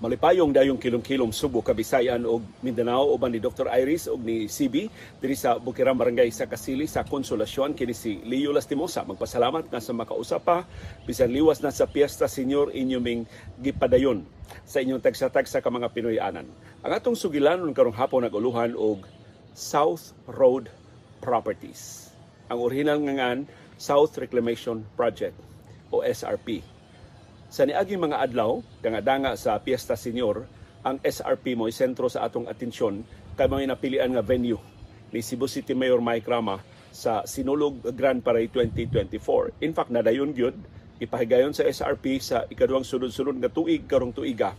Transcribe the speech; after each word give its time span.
malipayong 0.00 0.56
dayong 0.56 0.80
kilom-kilom 0.80 1.28
Subo, 1.28 1.60
Kabisayan 1.60 2.24
ug 2.24 2.40
Mindanao 2.64 3.12
uban 3.12 3.28
ni 3.28 3.36
Dr. 3.36 3.68
Iris 3.68 4.08
ug 4.08 4.24
ni 4.24 4.48
CB 4.48 4.88
diri 5.20 5.36
sa 5.36 5.60
Bukirang 5.60 6.00
Barangay 6.00 6.32
sa 6.32 6.48
Kasili 6.48 6.88
sa 6.88 7.04
Konsolasyon 7.04 7.76
kini 7.76 7.92
si 7.92 8.16
Leo 8.24 8.48
Lastimosa 8.56 9.04
magpasalamat 9.04 9.68
nga 9.68 9.76
sa 9.76 9.92
makausap 9.92 10.40
pa 10.40 10.64
bisan 11.04 11.28
liwas 11.28 11.60
na 11.60 11.68
sa 11.68 11.84
Piesta 11.84 12.32
Senior 12.32 12.72
inyong 12.72 13.28
gipadayon 13.60 14.24
sa 14.64 14.80
inyong 14.80 15.04
tagsa-tagsa 15.04 15.60
ka 15.60 15.68
mga 15.68 15.92
Pinoyanan. 15.92 16.48
Ang 16.80 16.92
atong 16.96 17.12
sugilanon 17.12 17.76
karong 17.76 17.92
hapon 17.92 18.24
naguluhan 18.24 18.72
og 18.80 19.04
South 19.52 20.16
Road 20.24 20.72
Properties. 21.20 22.08
Ang 22.48 22.64
original 22.64 23.04
nga 23.04 23.14
ngan 23.20 23.38
South 23.76 24.16
Reclamation 24.16 24.80
Project 24.96 25.36
o 25.92 26.00
SRP 26.00 26.79
sa 27.50 27.66
niagi 27.66 27.98
mga 27.98 28.22
adlaw, 28.22 28.62
danga-danga 28.78 29.34
sa 29.34 29.58
Piesta 29.58 29.98
Senior, 29.98 30.46
ang 30.86 31.02
SRP 31.02 31.58
mo 31.58 31.66
sentro 31.74 32.06
sa 32.06 32.22
atong 32.22 32.46
atensyon 32.46 33.02
kay 33.34 33.50
mga 33.50 33.74
napilian 33.74 34.14
nga 34.14 34.22
venue 34.22 34.62
ni 35.10 35.18
Cebu 35.18 35.50
City 35.50 35.74
Mayor 35.74 35.98
Mike 35.98 36.30
Rama 36.30 36.62
sa 36.94 37.26
Sinulog 37.26 37.82
Grand 37.90 38.22
Parade 38.22 38.54
2024. 38.54 39.66
In 39.66 39.74
fact, 39.74 39.90
nadayon 39.90 40.30
gyud 40.30 40.54
ipahigayon 41.02 41.50
sa 41.50 41.66
SRP 41.66 42.22
sa 42.22 42.46
ikaduhang 42.46 42.86
sunod-sunod 42.86 43.42
nga 43.42 43.50
tuig 43.50 43.82
karong 43.82 44.14
tuiga 44.14 44.54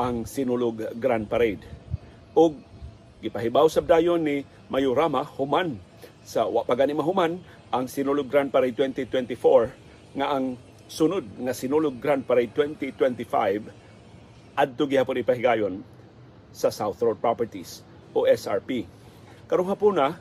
ang 0.00 0.24
Sinulog 0.24 0.96
Grand 0.96 1.28
Parade. 1.28 1.60
Og 2.32 2.56
gipahibaw 3.20 3.68
sa 3.68 3.84
dayon 3.84 4.24
ni 4.24 4.48
Mayor 4.72 4.96
Rama 4.96 5.28
human 5.36 5.76
sa 6.24 6.48
wa 6.48 6.64
pa 6.64 6.72
gani 6.72 6.96
mahuman 6.96 7.36
ang 7.68 7.84
Sinulog 7.84 8.32
Grand 8.32 8.48
Parade 8.48 8.72
2024 8.72 10.16
nga 10.16 10.26
ang 10.32 10.56
sunod 10.90 11.22
nga 11.46 11.54
Sinulog 11.54 12.02
Grand 12.02 12.26
Parade 12.26 12.50
2025 12.50 14.58
adto 14.58 14.90
gihapon 14.90 15.22
ipahigayon 15.22 15.74
sa 16.50 16.74
South 16.74 16.98
Road 16.98 17.22
Properties 17.22 17.86
o 18.10 18.26
SRP. 18.26 18.90
Karong 19.46 19.70
hapon 19.70 19.94
na 19.94 20.18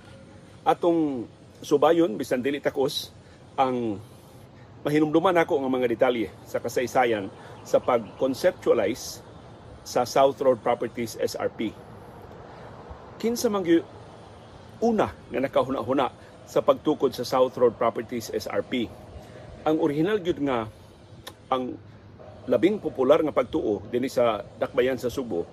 atong 0.62 1.26
subayon 1.66 2.14
bisan 2.14 2.46
dili 2.46 2.62
takos 2.62 3.10
ang 3.58 3.98
mahinumduman 4.86 5.42
ako 5.42 5.58
ang 5.58 5.74
mga 5.74 5.90
detalye 5.90 6.30
sa 6.46 6.62
kasaysayan 6.62 7.34
sa 7.66 7.82
pag-conceptualize 7.82 9.26
sa 9.82 10.06
South 10.06 10.38
Road 10.38 10.62
Properties 10.62 11.18
SRP. 11.18 11.74
Kinsa 13.18 13.50
man 13.50 13.66
una 14.80 15.10
nga 15.10 15.40
nakahuna-huna 15.42 16.14
sa 16.46 16.62
pagtukod 16.62 17.10
sa 17.10 17.26
South 17.26 17.58
Road 17.58 17.74
Properties 17.74 18.30
SRP 18.30 19.09
ang 19.68 19.78
original 19.84 20.20
gyud 20.24 20.40
nga 20.44 20.68
ang 21.52 21.76
labing 22.48 22.80
popular 22.80 23.20
nga 23.22 23.36
pagtuo 23.36 23.84
dinhi 23.92 24.08
sa 24.08 24.42
dakbayan 24.58 24.98
sa 24.98 25.12
Subo 25.12 25.46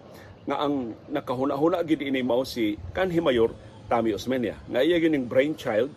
nga 0.47 0.63
ang 0.63 0.95
nakahuna-huna 1.11 1.83
gid 1.83 2.07
ini 2.07 2.23
mao 2.23 2.47
si 2.47 2.79
kanhi 2.95 3.19
mayor 3.19 3.51
Tami 3.87 4.15
Osmeña. 4.15 4.59
Nga 4.67 4.83
iya 4.83 4.99
gining 4.99 5.31
brainchild 5.31 5.91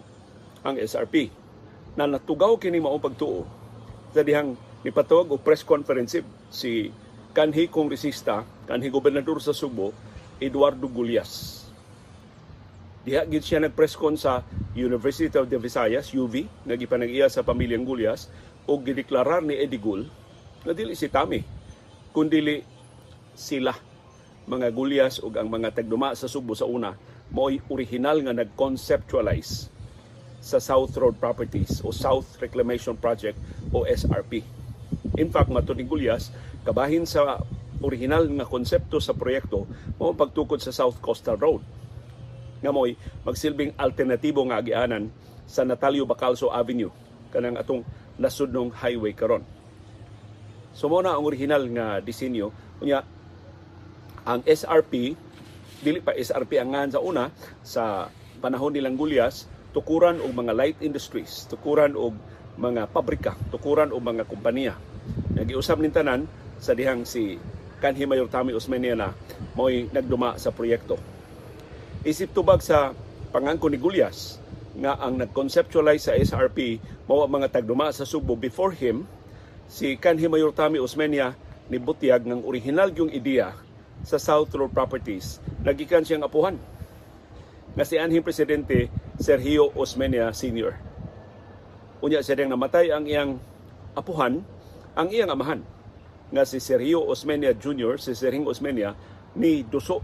ang 0.61 0.77
SRP 0.77 1.33
na 1.97 2.05
natugaw 2.05 2.57
kini 2.57 2.77
mao 2.77 2.97
pagtuo. 3.01 3.45
Sa 4.13 4.21
dihang 4.25 4.57
nipatawag 4.85 5.29
og 5.29 5.41
press 5.45 5.61
conference 5.61 6.17
si 6.49 6.89
kanhi 7.33 7.69
kongresista 7.69 8.41
kanhi 8.65 8.89
gobernador 8.89 9.37
sa 9.37 9.53
Subo 9.53 9.93
Eduardo 10.41 10.89
Gulias 10.89 11.58
Diha 12.99 13.23
gid 13.23 13.47
siya 13.47 13.63
nag-press 13.63 13.95
con 13.95 14.19
sa 14.19 14.43
University 14.75 15.31
of 15.39 15.47
the 15.47 15.55
Visayas, 15.55 16.11
UV, 16.11 16.51
nagipanag-iya 16.67 17.31
sa 17.31 17.47
pamilyang 17.47 17.87
Gulyas, 17.87 18.27
o 18.67 18.75
gideklarar 18.75 19.39
ni 19.39 19.55
Eddie 19.55 19.79
Gul 19.79 20.03
na 20.67 20.75
dili 20.75 20.93
si 20.99 21.07
Tami, 21.07 21.39
kundili 22.11 22.59
sila 23.31 23.71
mga 24.51 24.67
Gulyas 24.75 25.23
ug 25.23 25.31
ang 25.39 25.47
mga 25.47 25.79
tagduma 25.79 26.11
sa 26.11 26.27
Subo 26.27 26.51
sa 26.51 26.67
una 26.67 26.91
mo'y 27.31 27.63
original 27.71 28.19
nga 28.25 28.35
nag-conceptualize 28.35 29.71
sa 30.43 30.59
South 30.59 30.91
Road 30.99 31.15
Properties 31.21 31.79
o 31.85 31.95
South 31.95 32.35
Reclamation 32.43 32.99
Project 32.99 33.39
o 33.71 33.87
SRP. 33.87 34.43
In 35.15 35.31
fact, 35.31 35.47
mato 35.53 35.71
ni 35.71 35.87
Gulyas, 35.87 36.35
kabahin 36.67 37.07
sa 37.07 37.39
original 37.79 38.27
nga 38.27 38.43
konsepto 38.43 38.99
sa 38.99 39.15
proyekto 39.15 39.63
mo 39.95 40.11
pagtukod 40.11 40.59
sa 40.59 40.75
South 40.75 40.99
Coastal 40.99 41.39
Road 41.39 41.63
nga 42.59 42.71
mo'y 42.71 42.95
magsilbing 43.23 43.75
alternatibo 43.79 44.43
nga 44.47 44.59
agianan 44.59 45.09
sa 45.49 45.65
Natalio 45.65 46.05
Bacalso 46.05 46.51
Avenue 46.53 46.91
kanang 47.33 47.57
atong 47.57 47.81
nasudnong 48.19 48.73
highway 48.73 49.15
karon. 49.15 49.45
So 50.75 50.91
mo 50.91 51.01
na 51.01 51.17
ang 51.17 51.25
original 51.25 51.65
nga 51.71 51.99
disenyo 52.03 52.53
unya 52.79 53.03
ang 54.23 54.45
SRP 54.45 55.17
dili 55.79 55.99
pa 56.03 56.13
SRP 56.13 56.59
ang 56.59 56.75
ngan 56.75 56.89
sa 56.93 56.99
una 57.01 57.31
sa 57.63 58.11
panahon 58.43 58.75
nilang 58.75 58.99
Gulyas 58.99 59.47
tukuran 59.71 60.17
og 60.19 60.33
mga 60.33 60.53
light 60.57 60.77
industries, 60.81 61.45
tukuran 61.45 61.93
og 61.93 62.17
mga 62.59 62.89
pabrika, 62.89 63.37
tukuran 63.53 63.93
og 63.93 64.01
mga 64.01 64.25
kompanya. 64.25 64.73
Nagiusab 65.37 65.79
nin 65.79 65.93
tanan 65.93 66.25
sa 66.59 66.75
dihang 66.75 67.05
si 67.07 67.39
kanhi 67.79 68.03
Mayor 68.03 68.27
Tami 68.27 68.51
Osmeña 68.51 68.97
na 68.97 69.15
mo'y 69.55 69.87
nagduma 69.95 70.35
sa 70.35 70.51
proyekto 70.51 70.99
Isip 71.99 72.31
tubag 72.31 72.63
sa 72.63 72.95
pangangko 73.35 73.67
ni 73.67 73.75
Gulyas 73.75 74.39
nga 74.79 74.95
ang 75.03 75.19
nag-conceptualize 75.19 76.07
sa 76.07 76.15
SRP 76.15 76.79
mao 77.11 77.27
mga 77.27 77.51
tagduma 77.51 77.91
sa 77.91 78.07
Subo 78.07 78.39
before 78.39 78.71
him 78.71 79.03
si 79.67 79.99
kanhi 79.99 80.31
Mayor 80.31 80.55
Tami 80.55 80.79
Osmeña 80.79 81.35
ni 81.67 81.75
Butiag 81.75 82.23
ng 82.23 82.47
original 82.47 82.95
yung 82.95 83.11
ideya 83.11 83.51
sa 84.07 84.15
South 84.15 84.55
Road 84.55 84.71
Properties 84.71 85.43
nagikan 85.59 86.07
siyang 86.07 86.23
apuhan 86.23 86.55
nga 87.75 87.83
si 87.83 87.99
anhing 87.99 88.23
presidente 88.23 88.87
Sergio 89.19 89.67
Osmeña 89.75 90.31
Sr. 90.31 90.79
Unya 91.99 92.23
siya 92.23 92.39
diyang 92.39 92.55
namatay 92.55 92.95
ang 92.95 93.03
iyang 93.03 93.31
apuhan, 93.99 94.39
ang 94.95 95.07
iyang 95.11 95.35
amahan 95.35 95.59
nga 96.31 96.47
si 96.47 96.63
Sergio 96.63 97.03
Osmeña 97.03 97.51
Jr., 97.51 97.99
si 97.99 98.15
Sergio 98.15 98.47
Osmeña 98.47 98.95
ni 99.35 99.67
Duso 99.67 99.99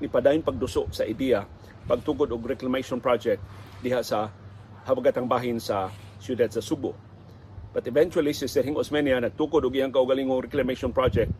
ni 0.00 0.06
padayon 0.10 0.44
pagduso 0.44 0.88
sa 0.92 1.04
ideya 1.08 1.44
pagtugod 1.86 2.28
og 2.34 2.42
reclamation 2.44 2.98
project 2.98 3.38
diha 3.80 4.02
sa 4.02 4.28
habagatang 4.86 5.30
bahin 5.30 5.62
sa 5.62 5.90
siyudad 6.18 6.50
sa 6.50 6.62
Subo. 6.62 6.94
But 7.70 7.86
eventually 7.86 8.32
si 8.34 8.48
Serhing 8.50 8.74
Osmeña 8.74 9.20
nagtukod 9.20 9.62
og 9.62 9.74
iyang 9.74 9.94
kaugalingong 9.94 10.42
reclamation 10.42 10.90
project 10.90 11.30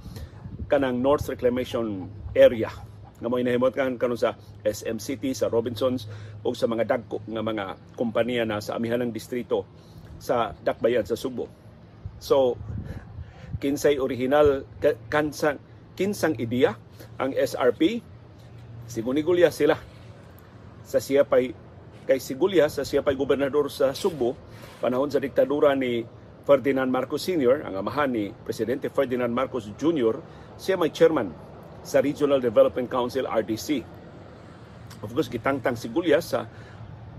kanang 0.71 1.03
North 1.03 1.27
Reclamation 1.31 2.11
Area 2.35 2.71
nga 3.17 3.33
mo 3.33 3.41
inahimot 3.41 3.73
kan 3.73 3.97
kanon 3.97 4.21
sa 4.21 4.37
SM 4.61 5.01
City 5.01 5.33
sa 5.33 5.49
Robinsons 5.49 6.05
o 6.45 6.53
sa 6.53 6.69
mga 6.69 6.85
dagko 6.85 7.25
nga 7.25 7.41
mga 7.41 7.65
kompanya 7.97 8.45
na 8.45 8.61
sa 8.61 8.77
amihanang 8.77 9.09
distrito 9.09 9.65
sa 10.21 10.53
Dakbayan 10.53 11.09
sa 11.09 11.17
Subo. 11.17 11.49
So 12.21 12.61
kinsay 13.57 13.97
original 13.97 14.69
kansang 15.09 15.57
kinsang 15.97 16.37
ideya 16.37 16.77
ang 17.17 17.33
SRP 17.33 18.05
Si 18.87 19.03
Gunigulya 19.03 19.51
sila 19.51 19.75
sa 20.87 21.03
siya 21.03 21.27
pay 21.27 21.51
kay 22.07 22.23
Sigulya 22.23 22.71
sa 22.71 22.87
siya 22.87 23.03
pay 23.03 23.19
gobernador 23.19 23.67
sa 23.67 23.91
Subo 23.91 24.39
panahon 24.79 25.11
sa 25.11 25.19
diktadura 25.19 25.75
ni 25.75 26.07
Ferdinand 26.47 26.87
Marcos 26.87 27.27
Sr., 27.27 27.67
ang 27.67 27.75
amahan 27.83 28.07
ni 28.07 28.31
Presidente 28.31 28.87
Ferdinand 28.87 29.35
Marcos 29.35 29.67
Jr., 29.75 30.23
siya 30.55 30.79
may 30.79 30.95
chairman 30.95 31.35
sa 31.83 31.99
Regional 31.99 32.39
Development 32.39 32.87
Council 32.87 33.27
RDC. 33.27 33.83
Of 35.03 35.11
course, 35.11 35.27
gitangtang 35.27 35.75
si 35.75 35.91
Gulya 35.91 36.23
sa 36.23 36.47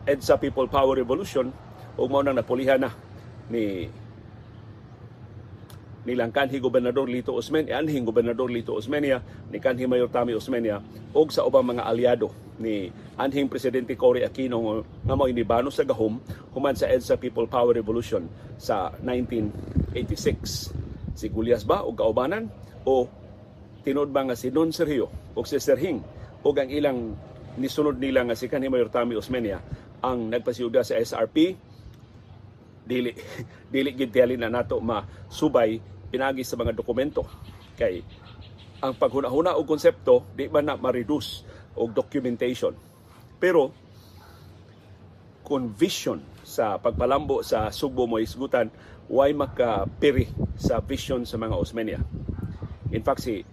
EDSA 0.07 0.39
People 0.39 0.72
Power 0.72 0.95
Revolution 0.95 1.51
o 1.99 2.07
mo 2.07 2.23
nang 2.23 2.39
napulihan 2.39 2.79
na 2.79 2.95
ni 3.51 3.91
nilang 6.07 6.31
kanhi 6.31 6.63
gobernador 6.63 7.12
Lito 7.12 7.35
Osmeña, 7.35 7.84
anhing 7.84 8.08
gobernador 8.08 8.47
Lito 8.47 8.79
Osmeña, 8.79 9.20
ni 9.52 9.59
kanhi 9.59 9.84
Mayor 9.84 10.08
Tami 10.08 10.31
Osmeña, 10.31 10.79
og 11.11 11.35
sa 11.35 11.43
ubang 11.43 11.67
mga 11.67 11.84
aliado 11.84 12.31
ni 12.64 12.87
anhing 13.20 13.52
presidente 13.52 13.93
Cory 13.99 14.23
Aquino 14.23 14.81
nga 15.03 15.14
mao 15.14 15.28
inibano 15.29 15.70
sa 15.70 15.85
gahom 15.85 16.17
human 16.55 16.73
sa 16.73 16.90
EDSA 16.90 17.20
People 17.20 17.46
Power 17.46 17.76
Revolution 17.76 18.26
sa 18.55 18.90
1986. 19.03 20.72
Si 21.14 21.28
Gulyas 21.29 21.67
ba 21.67 21.85
o 21.85 21.93
kaubanan? 21.93 22.49
O 22.87 23.05
tinod 23.85 24.09
ba 24.09 24.26
nga 24.26 24.35
si 24.40 24.49
Don 24.49 24.72
Sergio 24.72 25.11
o 25.35 25.43
si 25.43 25.59
Serhing 25.59 26.02
o 26.41 26.49
ang 26.55 26.72
ilang 26.72 27.14
nisunod 27.59 27.99
nila 27.99 28.23
nga 28.26 28.35
si 28.37 28.47
kanhi 28.47 28.72
Mayor 28.72 28.90
Tami 28.90 29.20
Osmeña 29.20 29.59
ang 30.02 30.29
nagpasiyuda 30.31 30.81
sa 30.85 30.97
SRP 30.97 31.58
dili 32.87 33.11
dili 33.73 33.91
gid 33.91 34.16
na 34.40 34.47
nato 34.47 34.79
masubay 34.79 35.78
pinagi 36.07 36.43
sa 36.43 36.55
mga 36.55 36.73
dokumento. 36.73 37.23
Kay 37.77 38.01
ang 38.81 38.93
paghuna-huna 38.93 39.57
og 39.57 39.65
konsepto 39.65 40.23
di 40.37 40.47
man 40.47 40.69
na 40.69 40.75
ma-reduce 40.79 41.43
og 41.77 41.93
documentation? 41.93 42.73
Pero 43.37 43.69
kung 45.45 45.71
vision 45.71 46.19
sa 46.43 46.75
pagpalambo 46.75 47.39
sa 47.43 47.71
Sugbo 47.71 48.03
mo 48.03 48.19
isgutan 48.19 48.67
why 49.07 49.31
makapiri 49.31 50.27
sa 50.59 50.83
vision 50.83 51.23
sa 51.23 51.39
mga 51.39 51.55
Osmeña? 51.55 51.99
In 52.91 53.03
fact 53.03 53.23
si 53.23 53.43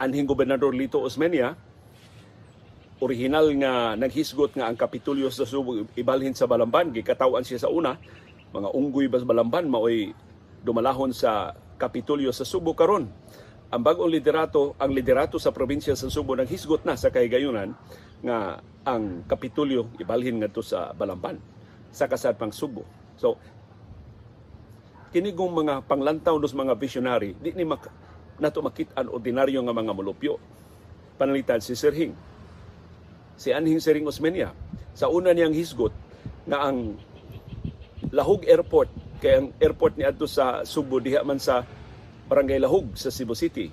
anhing 0.00 0.26
gobernador 0.26 0.74
Lito 0.74 1.00
Osmeña 1.00 1.54
original 3.02 3.46
nga 3.60 3.98
naghisgot 3.98 4.54
nga 4.56 4.70
ang 4.70 4.76
Kapitulyo 4.78 5.28
sa 5.28 5.46
Subo 5.46 5.86
ibalhin 5.94 6.36
sa 6.36 6.48
Balamban 6.48 6.94
gikatawan 6.94 7.42
siya 7.42 7.66
sa 7.66 7.72
una 7.72 7.98
mga 8.54 8.68
unggoy 8.70 9.10
bas 9.10 9.26
Balamban 9.26 9.66
maoy 9.66 10.14
dumalahon 10.64 11.12
sa 11.12 11.52
Kapitulyo 11.84 12.32
sa 12.32 12.48
Subo 12.48 12.72
karon. 12.72 13.12
Ang 13.68 13.82
bagong 13.84 14.08
liderato 14.08 14.72
ang 14.80 14.88
liderato 14.88 15.36
sa 15.36 15.52
probinsya 15.52 15.92
sa 15.92 16.08
Subo 16.08 16.32
naghisgot 16.32 16.88
na 16.88 16.96
sa 16.96 17.12
kahigayunan 17.12 17.76
nga 18.24 18.64
ang 18.88 19.28
Kapitulyo 19.28 19.92
ibalhin 20.00 20.40
ngadto 20.40 20.64
sa 20.64 20.96
Balamban 20.96 21.36
sa 21.92 22.08
kasad 22.08 22.40
pang 22.40 22.48
Subo. 22.48 22.88
So 23.20 23.36
kinigong 25.12 25.52
mga 25.52 25.84
panglantaw 25.84 26.40
dos 26.40 26.56
mga 26.56 26.72
visionary 26.80 27.36
di 27.36 27.52
ni 27.52 27.68
mak 27.68 27.92
nato 28.40 28.64
makit-an 28.64 29.12
ordinaryo 29.12 29.60
nga 29.60 29.76
mga 29.76 29.92
mulupyo. 29.92 30.40
Panalitan 31.20 31.60
si 31.60 31.76
Sir 31.76 31.92
Hing. 31.92 32.16
Si 33.36 33.52
Anhing 33.52 33.82
Sering 33.82 34.08
Osmeña 34.08 34.56
sa 34.96 35.12
una 35.12 35.36
niyang 35.36 35.52
hisgot 35.52 35.92
nga 36.48 36.64
ang 36.64 36.96
Lahog 38.08 38.46
Airport 38.48 39.03
kay 39.24 39.40
ang 39.40 39.56
airport 39.56 39.96
ni 39.96 40.04
adto 40.04 40.28
sa 40.28 40.68
Subo 40.68 41.00
diha 41.00 41.24
man 41.24 41.40
sa 41.40 41.64
Barangay 42.28 42.60
Lahog 42.60 42.92
sa 42.92 43.08
Cebu 43.08 43.32
City 43.32 43.72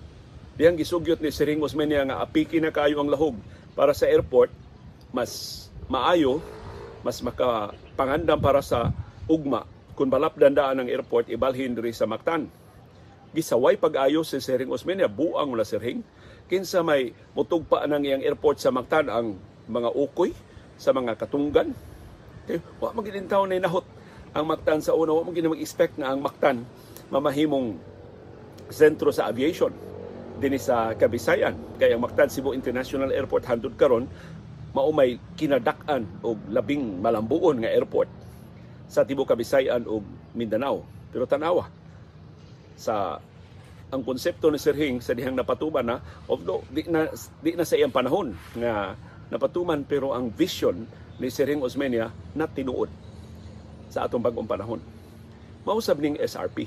diyang 0.55 0.79
gisugyot 0.79 1.19
ni 1.19 1.27
Sering 1.27 1.59
Osmeña 1.59 2.07
nga 2.07 2.23
apiki 2.23 2.63
na 2.63 2.71
kayo 2.71 3.03
ang 3.03 3.11
Lahog 3.11 3.35
para 3.75 3.91
sa 3.91 4.07
airport 4.07 4.47
mas 5.11 5.67
maayo 5.91 6.39
mas 7.03 7.19
makapangandam 7.19 8.39
para 8.39 8.63
sa 8.63 8.95
ugma 9.27 9.67
kung 9.99 10.07
balapdandaan 10.07 10.79
ang 10.79 10.87
airport 10.87 11.27
ibalhin 11.27 11.75
diri 11.75 11.91
sa 11.91 12.07
Mactan. 12.07 12.47
Gisaway 13.35 13.75
pag-ayo 13.75 14.23
si 14.23 14.39
Sering 14.39 14.71
Osmeña 14.71 15.11
buang 15.11 15.51
wala 15.51 15.67
Sering 15.67 15.99
kinsa 16.47 16.79
may 16.79 17.11
mutug 17.35 17.67
pa 17.67 17.83
iyang 17.83 18.23
airport 18.23 18.59
sa 18.63 18.71
Mactan 18.71 19.11
ang 19.11 19.35
mga 19.67 19.91
ukoy 19.91 20.31
sa 20.79 20.95
mga 20.95 21.19
katunggan. 21.19 21.75
Okay? 22.43 22.59
Wa 22.79 22.95
magilintaw 22.95 23.43
na 23.47 23.59
nahot 23.59 24.00
ang 24.31 24.45
Mactan 24.47 24.79
sa 24.79 24.95
una. 24.95 25.11
Wa 25.11 25.27
mo 25.27 25.31
mag-expect 25.31 25.99
na 25.99 26.11
ang 26.11 26.23
Mactan 26.23 26.63
mamahimong 27.11 27.75
sentro 28.71 29.11
sa 29.11 29.27
aviation 29.27 29.71
dinhi 30.39 30.57
sa 30.57 30.95
Kabisayan. 30.95 31.53
Kaya 31.77 31.99
ang 31.99 32.03
Mactan 32.03 32.31
Cebu 32.31 32.55
International 32.55 33.11
Airport 33.11 33.45
handod 33.45 33.75
karon 33.75 34.07
maumay 34.71 35.19
kinadak-an 35.35 36.07
og 36.23 36.39
labing 36.47 37.03
malambuon 37.03 37.59
nga 37.59 37.69
airport 37.69 38.07
sa 38.87 39.03
Tibo 39.03 39.27
Kabisayan 39.27 39.83
ug 39.83 40.03
Mindanao. 40.31 40.87
Pero 41.11 41.27
tanawa 41.27 41.67
sa 42.79 43.19
ang 43.91 44.01
konsepto 44.07 44.47
ni 44.47 44.55
Sir 44.55 44.73
Hing 44.79 45.03
sa 45.03 45.11
dihang 45.11 45.35
napatuban 45.35 45.83
na 45.83 45.99
although 46.31 46.63
di 46.71 46.87
na 46.87 47.11
di 47.43 47.51
na 47.59 47.67
sa 47.67 47.75
iyang 47.75 47.91
panahon 47.91 48.31
nga 48.55 48.95
napatuman 49.27 49.83
pero 49.83 50.15
ang 50.15 50.31
vision 50.31 50.87
ni 51.19 51.27
Sir 51.27 51.51
Hing 51.51 51.59
Osmeña 51.59 52.07
na 52.31 52.47
tinuod 52.47 52.87
sa 53.91 54.07
atong 54.07 54.23
bagong 54.23 54.47
panahon. 54.47 54.79
Mausab 55.67 55.99
ning 55.99 56.15
SRP. 56.15 56.65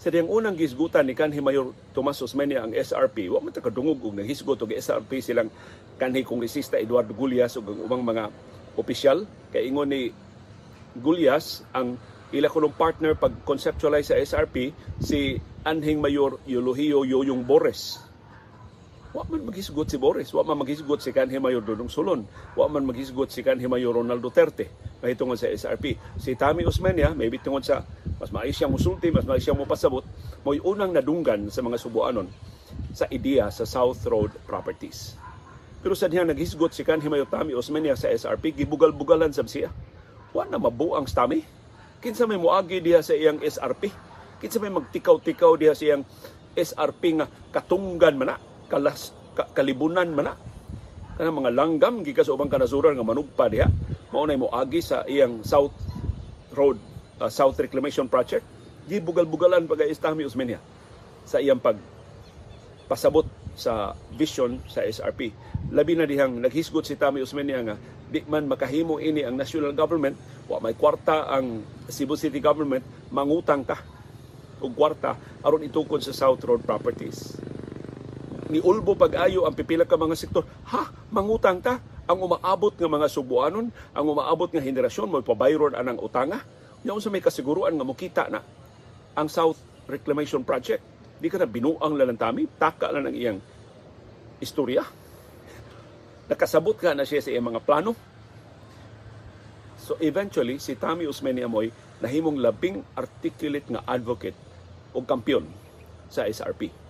Sa 0.00 0.08
diyang 0.12 0.28
unang 0.28 0.56
gisgutan 0.56 1.06
ni 1.06 1.14
kanhi 1.14 1.38
Mayor 1.38 1.72
Tomas 1.92 2.20
Osmeña 2.20 2.64
ang 2.64 2.72
SRP, 2.72 3.28
wa 3.28 3.40
man 3.40 3.52
ta 3.52 3.64
kadungog 3.64 4.00
og 4.04 4.16
naghisgot 4.16 4.60
og 4.60 4.72
SRP 4.72 5.20
silang 5.20 5.52
kanhi 6.00 6.26
kongresista 6.26 6.80
Eduardo 6.80 7.14
Gullias 7.14 7.54
ug 7.60 7.68
ubang 7.68 8.02
mga 8.02 8.28
opisyal 8.74 9.24
kay 9.54 9.70
ingon 9.70 9.88
ni 9.88 10.10
Gulyas 10.94 11.62
ang 11.74 11.98
ila 12.34 12.50
kulong 12.50 12.74
partner 12.74 13.14
pag 13.14 13.32
conceptualize 13.46 14.10
sa 14.10 14.18
SRP 14.18 14.74
si 14.98 15.38
Anhing 15.62 16.02
Mayor 16.02 16.42
Eulogio 16.50 17.06
Yoyong 17.06 17.46
Bores. 17.46 18.02
Wa 19.14 19.22
man 19.30 19.46
maghisgot 19.46 19.86
si 19.86 19.94
Boris, 19.94 20.34
wa 20.34 20.42
man 20.42 20.66
maghisgot 20.66 20.98
si 20.98 21.14
kanhi 21.14 21.38
Mayor 21.38 21.62
Dudong 21.62 21.86
Sulon, 21.86 22.26
wa 22.58 22.66
man 22.66 22.82
maghisgot 22.82 23.30
si 23.30 23.46
kanhi 23.46 23.70
Mayor 23.70 23.94
Ronaldo 23.94 24.26
Duterte 24.26 24.66
mahitungon 25.04 25.36
sa 25.36 25.52
SRP. 25.52 26.00
Si 26.16 26.32
Tami 26.32 26.64
Osmeña, 26.64 27.12
may 27.12 27.28
bitungon 27.28 27.60
sa 27.60 27.84
mas 28.16 28.32
maayos 28.32 28.56
siyang 28.56 28.72
musulti, 28.72 29.12
mas 29.12 29.28
maayos 29.28 29.44
siyang 29.44 29.60
mupasabot, 29.60 30.00
mo'y 30.40 30.64
unang 30.64 30.96
nadunggan 30.96 31.52
sa 31.52 31.60
mga 31.60 31.76
subuanon 31.76 32.24
sa 32.96 33.04
ideya 33.12 33.52
sa 33.52 33.68
South 33.68 34.00
Road 34.08 34.32
Properties. 34.48 35.20
Pero 35.84 35.92
sa 35.92 36.08
diha 36.08 36.24
naghisgot 36.24 36.72
si 36.72 36.80
kanhi 36.80 37.12
Mayor 37.12 37.28
Tami 37.28 37.52
Osmeña 37.52 37.92
sa 37.92 38.08
SRP, 38.08 38.56
gibugal-bugalan 38.56 39.36
sab 39.36 39.44
siya 39.44 39.68
wa 40.32 40.48
na 40.48 40.56
mabuang 40.56 41.04
stami. 41.04 41.44
Kinsa 42.00 42.24
may 42.24 42.40
muagi 42.40 42.80
diha 42.80 43.04
sa 43.04 43.12
iyang 43.12 43.44
SRP. 43.44 43.92
Kinsa 44.40 44.58
may 44.64 44.72
magtikaw-tikaw 44.72 45.60
diha 45.60 45.76
sa 45.76 45.84
iyang 45.84 46.02
SRP 46.56 47.20
nga 47.20 47.26
katunggan 47.52 48.16
man 48.16 48.40
kalas, 48.72 49.12
ka, 49.36 49.52
kalibunan 49.52 50.08
man 50.08 50.32
na. 50.32 50.34
Kana 51.14 51.30
mga 51.30 51.54
langgam 51.54 52.02
gikas 52.02 52.26
ubang 52.26 52.50
kanasuran 52.50 52.98
nga 52.98 53.06
manugpa 53.06 53.46
diha. 53.46 53.70
Mao 54.10 54.26
nay 54.26 54.34
moagi 54.34 54.82
sa 54.82 55.06
iyang 55.06 55.46
South 55.46 55.74
Road 56.50 56.78
uh, 57.22 57.30
South 57.30 57.54
Reclamation 57.58 58.10
Project. 58.10 58.42
Gibugal-bugalan 58.90 59.70
pag 59.70 59.86
Istami 59.86 60.26
Usmenia 60.26 60.58
sa 61.22 61.38
iyang 61.38 61.62
pag 61.62 61.78
pasabot 62.90 63.24
sa 63.54 63.94
vision 64.18 64.58
sa 64.66 64.82
SRP. 64.82 65.30
Labi 65.70 65.94
na 65.94 66.04
dihang 66.04 66.42
naghisgot 66.42 66.84
si 66.84 66.98
Tami 66.98 67.22
Usmenia 67.22 67.62
nga 67.62 67.78
di 68.10 68.20
man 68.26 68.50
makahimo 68.50 68.98
ini 68.98 69.22
ang 69.22 69.38
national 69.38 69.72
government, 69.72 70.18
wa 70.50 70.60
may 70.60 70.76
kwarta 70.76 71.30
ang 71.30 71.64
Cebu 71.88 72.18
City 72.18 72.42
government, 72.42 72.84
mangutang 73.14 73.64
ta 73.64 73.78
og 74.62 74.72
kwarta 74.74 75.16
aron 75.42 75.66
itukod 75.66 76.02
sa 76.02 76.14
South 76.14 76.42
Road 76.42 76.62
Properties. 76.66 77.38
Ni 78.52 78.60
ulbo 78.60 78.92
pag-ayo 78.92 79.48
ang 79.48 79.56
pipila 79.56 79.88
ka 79.88 79.96
mga 79.96 80.16
sektor, 80.18 80.44
ha, 80.68 80.92
mangutang 81.08 81.64
ta 81.64 81.80
ang 82.04 82.20
umaabot 82.20 82.76
nga 82.76 82.88
mga 82.90 83.08
subuanon, 83.08 83.72
ang 83.72 84.04
umaabot 84.04 84.52
nga 84.52 84.60
henerasyon 84.60 85.08
mo 85.08 85.24
pabayron 85.24 85.72
anang 85.72 85.96
utanga. 86.00 86.44
Nya 86.84 86.92
sa 87.00 87.08
may 87.08 87.24
kasiguruan 87.24 87.72
nga 87.72 87.88
mukita 87.88 88.24
na 88.28 88.44
ang 89.16 89.28
South 89.32 89.56
Reclamation 89.88 90.44
Project. 90.44 90.84
Di 91.16 91.32
ka 91.32 91.40
na 91.40 91.48
binuang 91.48 91.96
lalantami, 91.96 92.44
taka 92.60 92.92
lang 92.92 93.08
ang 93.08 93.16
iyang 93.16 93.38
istorya 94.44 94.84
nakasabot 96.28 96.76
ka 96.76 96.96
na 96.96 97.04
siya 97.04 97.20
sa 97.20 97.30
iyang 97.32 97.52
mga 97.52 97.64
plano. 97.64 97.92
So 99.76 100.00
eventually, 100.00 100.56
si 100.56 100.76
Tommy 100.80 101.04
Usmeni 101.04 101.44
Amoy 101.44 101.68
nahimong 102.00 102.40
labing 102.40 102.80
articulate 102.96 103.68
nga 103.68 103.84
advocate 103.84 104.36
o 104.96 105.04
kampiyon 105.04 105.44
sa 106.08 106.24
SRP. 106.24 106.83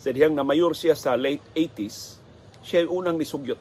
Sa 0.00 0.08
dihang 0.16 0.32
na 0.32 0.40
mayor 0.40 0.72
siya 0.72 0.96
sa 0.96 1.12
late 1.12 1.44
80s, 1.52 2.16
siya 2.64 2.88
yung 2.88 3.04
unang 3.04 3.20
nisugyot, 3.20 3.60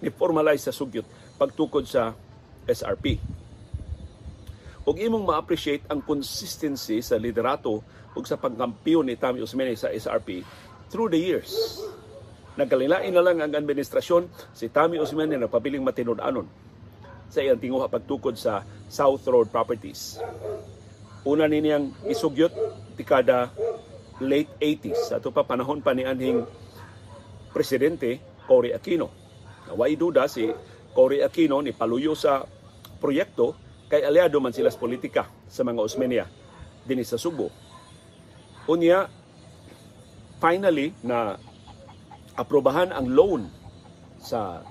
ni-formalize 0.00 0.64
sa 0.64 0.72
sugyot 0.72 1.04
pagtukod 1.36 1.84
sa 1.84 2.16
SRP. 2.64 3.20
Ug 4.88 4.96
imong 4.96 5.24
ma-appreciate 5.24 5.84
ang 5.92 6.00
consistency 6.00 7.04
sa 7.04 7.20
liderato 7.20 7.84
ug 8.16 8.24
sa 8.24 8.40
pagkampiyon 8.40 9.04
ni 9.04 9.20
Tommy 9.20 9.44
Usmeni 9.44 9.76
sa 9.76 9.92
SRP 9.92 10.40
through 10.88 11.12
the 11.12 11.20
years. 11.20 11.80
Nagkalilain 12.56 13.12
na 13.12 13.20
lang 13.20 13.44
ang 13.44 13.52
administrasyon, 13.52 14.30
si 14.56 14.72
Osman 14.72 15.28
na 15.28 15.44
nagpabiling 15.44 15.84
matinud-anon 15.84 16.48
sa 17.28 17.42
iyang 17.42 17.58
tinguha 17.58 17.90
pagtukod 17.90 18.38
sa 18.38 18.62
South 18.86 19.26
Road 19.26 19.50
Properties. 19.50 20.22
Una 21.26 21.50
ni 21.50 21.64
niyang 21.64 21.90
isugyot 22.06 22.54
tikada 22.94 23.50
late 24.22 24.50
80s 24.62 25.10
sa 25.10 25.18
pa 25.18 25.42
panahon 25.42 25.82
pa 25.82 25.90
ni 25.90 26.06
anhing 26.06 26.46
presidente 27.50 28.22
Cory 28.46 28.70
Aquino. 28.70 29.10
Naway 29.70 29.96
duda 29.98 30.28
si 30.30 30.46
Cory 30.94 31.24
Aquino 31.24 31.58
ni 31.64 31.74
paluyo 31.74 32.14
sa 32.14 32.46
proyekto 33.02 33.56
kay 33.90 34.06
aliado 34.06 34.38
man 34.38 34.54
sila 34.54 34.70
sa 34.70 34.78
politika 34.78 35.26
sa 35.50 35.66
mga 35.66 35.80
Osmeña 35.82 36.24
dinhi 36.86 37.02
sa 37.02 37.18
Subo. 37.18 37.50
Unya 38.70 39.08
finally 40.38 40.92
na 41.02 41.36
aprobahan 42.36 42.92
ang 42.92 43.06
loan 43.08 43.42
sa 44.20 44.64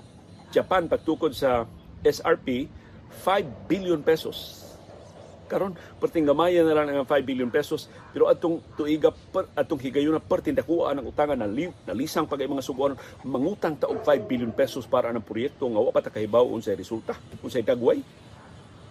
Japan 0.54 0.86
pagtukod 0.86 1.34
sa 1.34 1.66
SRP 2.04 2.68
5 3.22 3.70
billion 3.70 4.00
pesos. 4.02 4.63
Karon 5.54 5.78
perting 6.02 6.26
gamaya 6.26 6.66
na 6.66 6.74
lang 6.74 6.90
ang 6.90 7.06
5 7.06 7.14
billion 7.22 7.46
pesos. 7.46 7.86
Pero 8.10 8.26
atong 8.26 8.58
tuiga 8.74 9.14
per, 9.14 9.46
atong 9.54 9.78
higayon 9.78 10.18
na 10.18 10.18
pertindakuan 10.18 10.98
ang 10.98 11.06
utangan 11.06 11.38
na, 11.38 11.46
li, 11.46 11.70
na 11.86 11.94
lisang 11.94 12.26
pagay 12.26 12.50
mga 12.50 12.66
subuan 12.66 12.98
mangutang 13.22 13.78
ta 13.78 13.86
og 13.86 14.02
5 14.02 14.26
billion 14.26 14.50
pesos 14.50 14.90
para 14.90 15.14
ang 15.14 15.22
proyekto 15.22 15.70
nga 15.70 15.78
wa 15.78 15.94
pa 15.94 16.02
ta 16.02 16.10
kahibaw 16.10 16.42
unsay 16.50 16.74
resulta 16.74 17.14
unsay 17.38 17.62
dagway. 17.62 18.02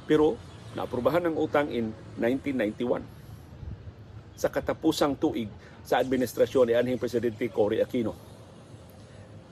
Pero 0.08 0.40
naaprobahan 0.72 1.28
ang 1.28 1.36
utang 1.36 1.68
in 1.68 1.92
1991 2.16 4.40
sa 4.40 4.48
katapusang 4.48 5.20
tuig 5.20 5.52
sa 5.84 6.00
administrasyon 6.00 6.72
ni 6.72 6.80
anhing 6.80 6.96
presidente 6.96 7.44
Cory 7.52 7.84
Aquino. 7.84 8.16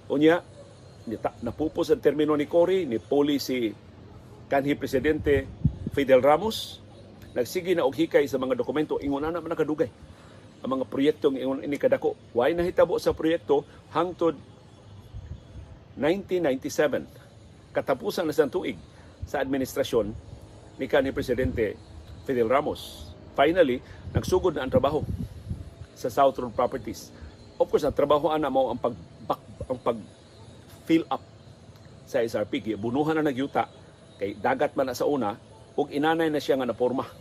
Unya, 0.07 0.39
napupos 1.43 1.91
ang 1.91 1.99
termino 2.03 2.35
ni 2.39 2.47
Cory, 2.47 2.87
ni 2.87 2.99
Poli 2.99 3.39
si 3.39 3.71
kanhi 4.51 4.75
Presidente 4.75 5.47
Fidel 5.95 6.19
Ramos, 6.19 6.80
nagsige 7.31 7.75
na 7.75 7.87
og 7.87 7.95
hikay 7.95 8.27
sa 8.27 8.39
mga 8.41 8.59
dokumento, 8.59 8.99
ingon 8.99 9.23
na 9.23 9.33
naman 9.33 9.51
nakadugay. 9.51 9.91
ang 10.61 10.77
mga 10.77 10.85
proyektong 10.87 11.35
ingon 11.41 11.65
ini 11.65 11.77
kadako. 11.77 12.13
Why 12.37 12.53
nahitabo 12.53 12.93
sa 13.01 13.17
proyekto 13.17 13.65
hangtod 13.89 14.37
1997 15.97 17.73
katapusan 17.73 18.29
na 18.29 18.33
sa 18.35 18.45
tuig 18.45 18.77
sa 19.25 19.41
administrasyon 19.41 20.13
ni 20.77 20.85
kanhi 20.85 21.09
presidente 21.09 21.75
Fidel 22.29 22.49
Ramos. 22.49 23.09
Finally, 23.33 23.81
nagsugod 24.13 24.53
na 24.53 24.61
ang 24.67 24.71
trabaho 24.71 25.01
sa 25.97 26.13
South 26.13 26.37
Road 26.37 26.53
Properties. 26.53 27.09
Of 27.57 27.69
course, 27.69 27.85
ang 27.85 27.97
trabaho 27.97 28.29
ana 28.29 28.53
mo 28.53 28.69
ang 28.69 28.77
pag 28.77 28.93
ang 29.65 29.79
pag 29.81 29.97
fill 30.85 31.05
up 31.09 31.21
sa 32.05 32.21
SRP. 32.21 32.77
Bunuhan 32.77 33.17
na 33.17 33.25
nagyuta 33.25 33.65
kay 34.21 34.37
dagat 34.37 34.77
man 34.77 34.93
na 34.93 34.97
sa 34.97 35.09
una 35.09 35.37
ug 35.73 35.89
inanay 35.89 36.29
na 36.29 36.41
siya 36.41 36.59
nga 36.59 36.69
naporma. 36.69 37.20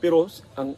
Pero 0.00 0.26
ang 0.56 0.74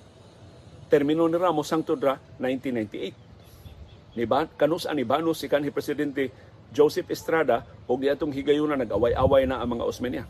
termino 0.91 1.25
ni 1.25 1.39
Ramos 1.39 1.71
hangtod 1.73 2.03
ra 2.03 2.21
1998. 2.37 4.19
Ni 4.19 4.29
ba 4.29 4.45
kanus 4.45 4.85
ani 4.85 5.09
banos 5.09 5.41
si 5.41 5.49
kanhi 5.49 5.73
presidente 5.73 6.29
Joseph 6.75 7.09
Estrada 7.09 7.65
ug 7.89 8.03
diatong 8.03 8.35
higayuna 8.35 8.77
nag-away-away 8.77 9.49
na 9.49 9.65
ang 9.65 9.79
mga 9.79 9.89
Osmeña. 9.89 10.25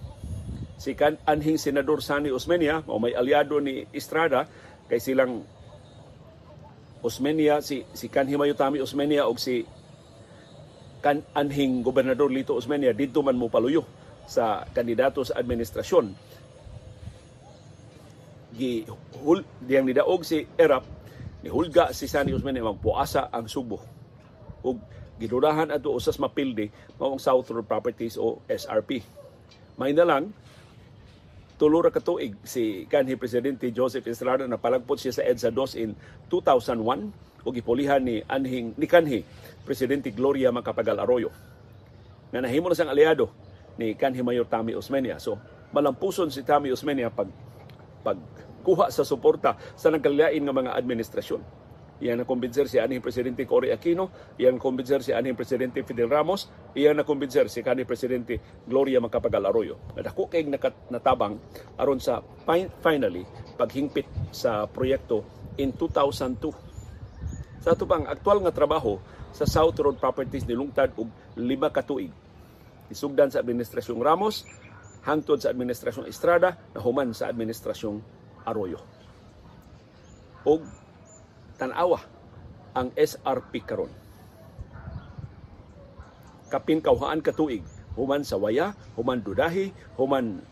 Si 0.78 0.94
kan 0.94 1.18
anhing 1.26 1.58
senador 1.58 2.02
Sani 2.02 2.30
Osmeña 2.30 2.82
o 2.87 2.99
may 3.02 3.14
aliado 3.14 3.58
ni 3.58 3.87
Estrada 3.90 4.46
kay 4.87 5.02
silang 5.02 5.42
Osmeña 7.02 7.58
si 7.58 7.82
si 7.94 8.06
kanhi 8.06 8.38
Mayutami 8.38 8.78
Osmeña 8.78 9.26
ug 9.26 9.38
si 9.38 9.66
kan 11.02 11.26
anhing 11.34 11.82
gobernador 11.82 12.30
Lito 12.30 12.54
Osmeña 12.54 12.94
didto 12.94 13.26
man 13.26 13.34
mo 13.34 13.50
paluyo 13.50 13.82
sa 14.30 14.62
kandidato 14.70 15.26
sa 15.26 15.38
administrasyon. 15.42 16.14
Gi 18.52 18.85
hul 19.25 19.40
diyang 19.64 19.88
nidaog 19.88 20.23
si 20.23 20.44
Erap 20.61 20.85
ni 21.42 21.49
hulga 21.50 21.90
si 21.90 22.06
Sani 22.06 22.37
Osmeña 22.37 22.62
magpuasa 22.62 23.32
ang 23.32 23.49
Subo. 23.49 23.80
Ug 24.62 24.78
gidudahan 25.18 25.75
ato 25.75 25.90
usas 25.94 26.18
mapildi 26.18 26.71
mao 26.99 27.14
ang 27.14 27.23
South 27.23 27.49
Road 27.50 27.66
Properties 27.66 28.21
o 28.21 28.42
SRP. 28.47 29.02
May 29.80 29.97
na 29.97 30.04
lang 30.04 30.30
tulo 31.56 31.78
ra 31.78 31.94
katuig 31.94 32.35
si 32.42 32.90
kanhi 32.90 33.14
presidente 33.14 33.71
Joseph 33.71 34.06
Estrada 34.11 34.47
na 34.50 34.59
palagpot 34.59 34.99
siya 34.99 35.14
sa 35.14 35.23
EDSA 35.23 35.54
2 35.54 35.78
in 35.78 35.90
2001 36.26 37.47
ug 37.47 37.52
gipulihan 37.54 38.02
ni 38.02 38.23
anhing 38.26 38.75
ni 38.75 38.87
kanhi 38.87 39.23
presidente 39.62 40.11
Gloria 40.11 40.50
Macapagal 40.50 40.99
Arroyo 40.99 41.30
nga 42.35 42.40
nahimo 42.42 42.66
na 42.66 42.75
sang 42.75 42.90
aliado 42.90 43.30
ni 43.78 43.94
kanhi 43.94 44.26
Mayor 44.26 44.49
Tami 44.49 44.75
Osmeña. 44.75 45.23
So 45.23 45.38
malampuson 45.71 46.35
si 46.35 46.42
Tami 46.42 46.75
Osmeña 46.75 47.12
pag 47.14 47.30
pagkuha 48.02 48.90
sa 48.90 49.06
suporta 49.06 49.56
sa 49.78 49.88
nagkalain 49.88 50.42
nga 50.42 50.54
mga 50.54 50.75
administrasyon 50.76 51.62
Iyan 52.02 52.18
na 52.18 52.26
kumbinser 52.26 52.66
si 52.66 52.82
anhing 52.82 52.99
Presidente 52.99 53.47
Cory 53.47 53.71
Aquino, 53.71 54.11
iyan 54.35 54.59
kumbinser 54.59 55.06
si 55.06 55.14
anhing 55.14 55.38
Presidente 55.38 55.87
Fidel 55.87 56.11
Ramos, 56.11 56.50
iyan 56.75 56.99
na 56.99 57.06
kumbinser 57.06 57.47
si 57.47 57.62
kanhi 57.62 57.87
Presidente 57.87 58.42
Gloria 58.66 58.99
Macapagal 58.99 59.47
Arroyo. 59.47 59.78
Nadako 59.94 60.26
kay 60.26 60.42
natabang 60.90 61.38
aron 61.78 62.02
sa 62.02 62.18
finally 62.82 63.23
paghingpit 63.54 64.35
sa 64.35 64.66
proyekto 64.66 65.23
in 65.62 65.71
2002. 65.78 66.50
Sa 67.62 67.78
ato 67.78 67.87
pang 67.87 68.02
aktual 68.11 68.42
nga 68.42 68.50
trabaho 68.50 68.99
sa 69.30 69.47
South 69.47 69.78
Road 69.78 70.02
Properties 70.02 70.42
nilungtad 70.42 70.90
og 70.99 71.06
lima 71.38 71.71
ka 71.71 71.87
tuig. 71.87 72.11
Isugdan 72.90 73.30
sa 73.30 73.38
Administrasyong 73.38 74.02
Ramos, 74.02 74.42
hangtod 75.02 75.42
sa 75.42 75.50
Administrasyong 75.50 76.06
Estrada, 76.06 76.54
nahuman 76.75 77.11
sa 77.11 77.28
Administrasyong 77.30 77.99
Arroyo. 78.47 78.80
Og 80.47 80.62
tanawa 81.59 82.02
ang 82.75 82.90
SRP 82.97 83.62
karon. 83.62 83.92
Kapin 86.50 86.82
kauhaan 86.82 87.23
katuig, 87.25 87.64
human 87.97 88.26
sa 88.26 88.37
waya, 88.37 88.75
human 88.99 89.21
dudahi, 89.23 89.71
human 89.97 90.42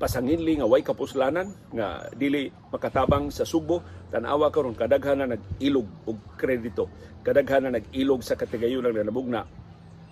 pasanginli 0.00 0.56
nga 0.56 0.64
way 0.64 0.80
kapuslanan 0.80 1.52
nga 1.76 2.08
dili 2.16 2.48
makatabang 2.72 3.28
sa 3.28 3.44
Subo 3.44 3.84
tanawa 4.08 4.48
karon 4.48 4.72
kadaghan 4.72 5.20
na 5.20 5.36
nag-ilog 5.36 5.84
og 6.08 6.16
kredito 6.40 6.88
kadaghan 7.20 7.68
na 7.68 7.76
nag-ilog 7.76 8.24
sa 8.24 8.32
katigayunan 8.32 8.96
nga 8.96 9.04
nabugna 9.04 9.44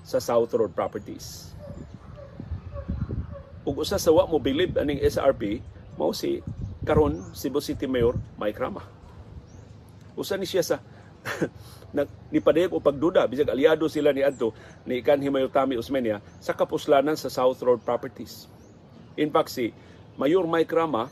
sa 0.04 0.20
South 0.20 0.52
Road 0.52 0.76
Properties 0.76 1.56
usa 3.78 3.94
sa 3.94 4.10
wa 4.10 4.26
mo 4.26 4.42
bilib 4.42 4.74
aning 4.74 4.98
SRP 4.98 5.62
mao 5.94 6.10
si 6.10 6.42
karon 6.82 7.30
Cebu 7.30 7.62
City 7.62 7.86
Mayor 7.86 8.18
Mike 8.34 8.58
Rama. 8.58 8.82
Usa 10.18 10.34
ni 10.34 10.50
siya 10.50 10.66
sa 10.66 10.76
nag 11.96 12.10
nipadayag 12.34 12.74
o 12.74 12.82
pagduda 12.82 13.30
bisag 13.30 13.48
aliado 13.48 13.86
sila 13.86 14.10
ni 14.10 14.26
adto 14.26 14.50
ni 14.82 14.98
kan 14.98 15.22
Himayotami 15.22 15.78
Usmenia 15.78 16.18
sa 16.42 16.58
kapuslanan 16.58 17.14
sa 17.14 17.30
South 17.30 17.62
Road 17.62 17.86
Properties. 17.86 18.50
In 19.14 19.30
fact 19.30 19.54
si 19.54 19.70
Mayor 20.18 20.50
Mike 20.50 20.74
Rama 20.74 21.06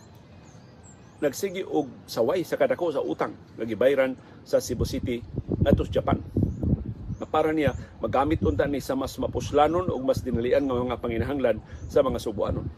nagsigi 1.23 1.63
og 1.63 1.87
saway 2.05 2.43
sa 2.43 2.59
kadako 2.59 2.91
sa 2.91 3.01
utang 3.01 3.33
nga 3.55 3.65
gibayran 3.65 4.19
sa 4.43 4.59
Cebu 4.59 4.83
City 4.83 5.23
ngadto 5.63 5.87
sa 5.87 6.03
Japan. 6.03 6.19
Para 7.25 7.51
niya 7.53 7.73
magamit 8.05 8.45
unta 8.45 8.69
ni 8.69 8.81
sa 8.85 8.93
mas 8.93 9.17
mapuslanon 9.17 9.89
ug 9.89 10.03
mas 10.05 10.21
dinalian 10.21 10.69
nga 10.69 10.77
mga 10.77 11.01
panginahanglan 11.01 11.57
sa 11.89 12.05
mga 12.05 12.21
Subuanon. 12.21 12.69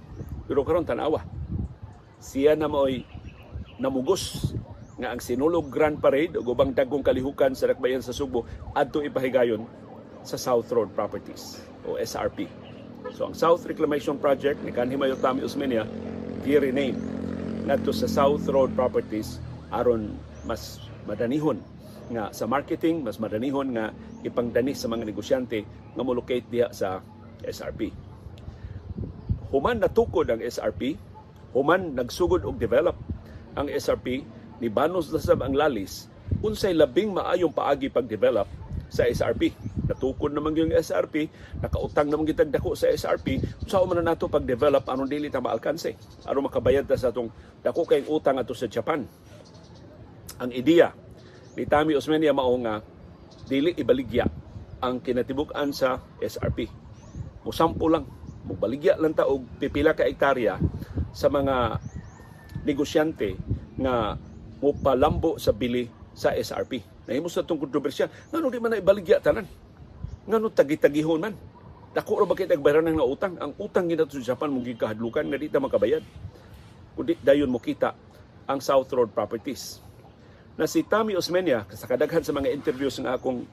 Pero 0.47 0.63
karon 0.63 0.87
tanawa 0.87 1.27
siya 2.19 2.59
na 2.59 2.67
mo'y 2.67 3.07
namugos 3.79 4.55
nga 4.99 5.15
ang 5.15 5.23
sinulog 5.23 5.71
Grand 5.71 5.99
Parade 6.03 6.35
o 6.35 6.43
ubang 6.43 6.75
dagkong 6.75 7.07
kalihukan 7.07 7.55
sa 7.55 7.71
Dakbayan 7.71 8.03
sa 8.03 8.11
Subo 8.11 8.43
adto 8.75 8.99
ipahigayon 8.99 9.63
sa 10.27 10.35
South 10.35 10.67
Road 10.75 10.91
Properties 10.91 11.63
o 11.87 11.95
SRP. 11.95 12.51
So 13.15 13.31
ang 13.31 13.39
South 13.39 13.63
Reclamation 13.63 14.19
Project 14.19 14.59
ni 14.67 14.75
kanhi 14.75 14.99
Mayor 14.99 15.23
Tami 15.23 15.47
Usmenia 15.47 15.87
gi-rename 16.43 16.99
ngadto 17.71 17.95
sa 17.95 18.11
South 18.11 18.43
Road 18.51 18.75
Properties 18.75 19.39
aron 19.71 20.19
mas 20.43 20.83
madanihon 21.07 21.63
nga 22.09 22.33
sa 22.33 22.49
marketing 22.49 23.05
mas 23.05 23.21
madanihon 23.21 23.73
nga 23.77 23.93
ipangdani 24.25 24.73
sa 24.73 24.89
mga 24.89 25.05
negosyante 25.09 25.65
nga 25.95 26.03
molocate 26.05 26.49
diha 26.49 26.69
sa 26.73 27.01
SRP. 27.45 27.93
Human 29.53 29.81
natukod 29.81 30.29
ang 30.29 30.41
SRP 30.43 30.97
human 31.57 31.97
nagsugod 31.97 32.45
og 32.45 32.61
develop 32.61 32.97
ang 33.57 33.73
SRP 33.73 34.23
ni 34.61 34.69
banos 34.69 35.09
na 35.09 35.21
sab 35.23 35.41
ang 35.41 35.57
lalis 35.57 36.11
unsay 36.45 36.77
labing 36.77 37.17
maayong 37.17 37.55
paagi 37.55 37.89
pag-develop 37.89 38.47
sa 38.89 39.05
SRP. 39.05 39.53
Natukod 39.89 40.33
naman 40.33 40.57
yung 40.57 40.73
SRP, 40.73 41.29
nakautang 41.61 42.09
naman 42.09 42.29
gitag 42.29 42.53
dako 42.53 42.73
sa 42.73 42.89
SRP, 42.89 43.41
sa 43.69 43.85
man 43.85 44.01
na 44.01 44.13
nato 44.13 44.29
pag-develop 44.29 44.85
anong 44.89 45.09
dili 45.09 45.29
ta 45.29 45.45
maalkanse. 45.45 45.97
Aron 46.25 46.49
makabayad 46.49 46.89
ta 46.89 46.97
sa 46.97 47.13
atong 47.13 47.29
dako 47.61 47.85
kay 47.85 48.05
utang 48.09 48.41
ato 48.41 48.57
sa 48.57 48.69
Japan. 48.69 49.05
Ang 50.39 50.51
ideya 50.53 50.93
ni 51.59 51.67
Tami 51.67 51.99
Osmeña 51.99 52.31
mao 52.31 52.55
nga 52.63 52.79
dili 53.51 53.75
ibaligya 53.75 54.31
ang 54.79 55.03
kinatibuk-an 55.03 55.75
sa 55.75 55.99
SRP. 56.23 56.71
Musampo 57.43 57.91
lang, 57.91 58.07
mubaligya 58.47 58.95
lang 58.95 59.11
ta 59.19 59.27
og 59.27 59.43
pipila 59.59 59.91
ka 59.91 60.07
hektarya 60.07 60.55
sa 61.11 61.27
mga 61.27 61.83
negosyante 62.63 63.35
nga 63.75 64.15
mupalambo 64.63 65.35
sa 65.43 65.51
bili 65.51 65.91
sa 66.15 66.31
SRP. 66.31 66.79
Nahimo 67.11 67.27
sa 67.27 67.43
itong 67.43 67.59
kontrobersya, 67.59 68.07
ngano 68.31 68.47
di 68.55 68.63
man 68.63 68.79
ibaligya 68.79 69.19
tanan? 69.19 69.51
Ngano 70.31 70.55
tagi-tagihon 70.55 71.19
man? 71.19 71.35
Dako 71.91 72.23
ra 72.23 72.25
ba 72.29 72.39
kay 72.39 72.47
tagbayaran 72.47 72.87
ng 72.87 73.03
utang? 73.03 73.35
Ang 73.43 73.59
utang 73.59 73.91
gina 73.91 74.07
sa 74.07 74.23
Japan 74.23 74.55
mong 74.55 74.63
gikahadlukan 74.63 75.27
nga 75.27 75.41
di 75.41 75.51
ta 75.51 75.59
makabayad. 75.59 76.05
Kundi 76.95 77.19
dayon 77.19 77.51
mo 77.51 77.59
kita 77.59 77.97
ang 78.47 78.63
South 78.63 78.93
Road 78.95 79.11
Properties. 79.11 79.88
Na 80.59 80.67
si 80.67 80.83
Tami 80.83 81.15
Osmeña, 81.15 81.63
sa 81.71 81.87
kadaghan 81.87 82.27
sa 82.27 82.35
mga 82.35 82.51
interviews 82.51 82.99
nga 82.99 83.15
akong 83.15 83.47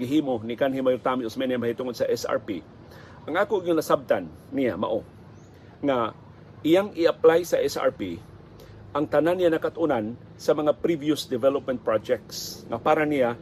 gihimo 0.00 0.40
ni 0.40 0.56
kanhi 0.56 0.80
Mayor 0.80 1.04
Tami 1.04 1.28
Osmeña 1.28 1.60
mahitungod 1.60 1.92
sa 1.92 2.08
SRP, 2.08 2.64
ang 3.28 3.36
ako 3.36 3.60
yung 3.68 3.76
nasabtan 3.76 4.24
niya 4.54 4.80
mao 4.80 5.04
nga 5.84 6.16
iyang 6.64 6.94
i-apply 6.96 7.44
sa 7.44 7.60
SRP 7.60 8.16
ang 8.96 9.04
tanan 9.04 9.36
niya 9.36 9.52
nakatunan 9.52 10.16
sa 10.40 10.56
mga 10.56 10.72
previous 10.80 11.28
development 11.28 11.84
projects 11.84 12.64
nga 12.70 12.80
para 12.80 13.04
niya 13.04 13.36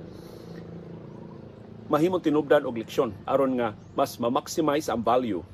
mahimong 1.86 2.24
tinubdan 2.24 2.66
og 2.66 2.74
leksyon 2.80 3.14
aron 3.28 3.54
nga 3.60 3.76
mas 3.94 4.18
ma-maximize 4.18 4.90
ang 4.90 5.04
value 5.04 5.44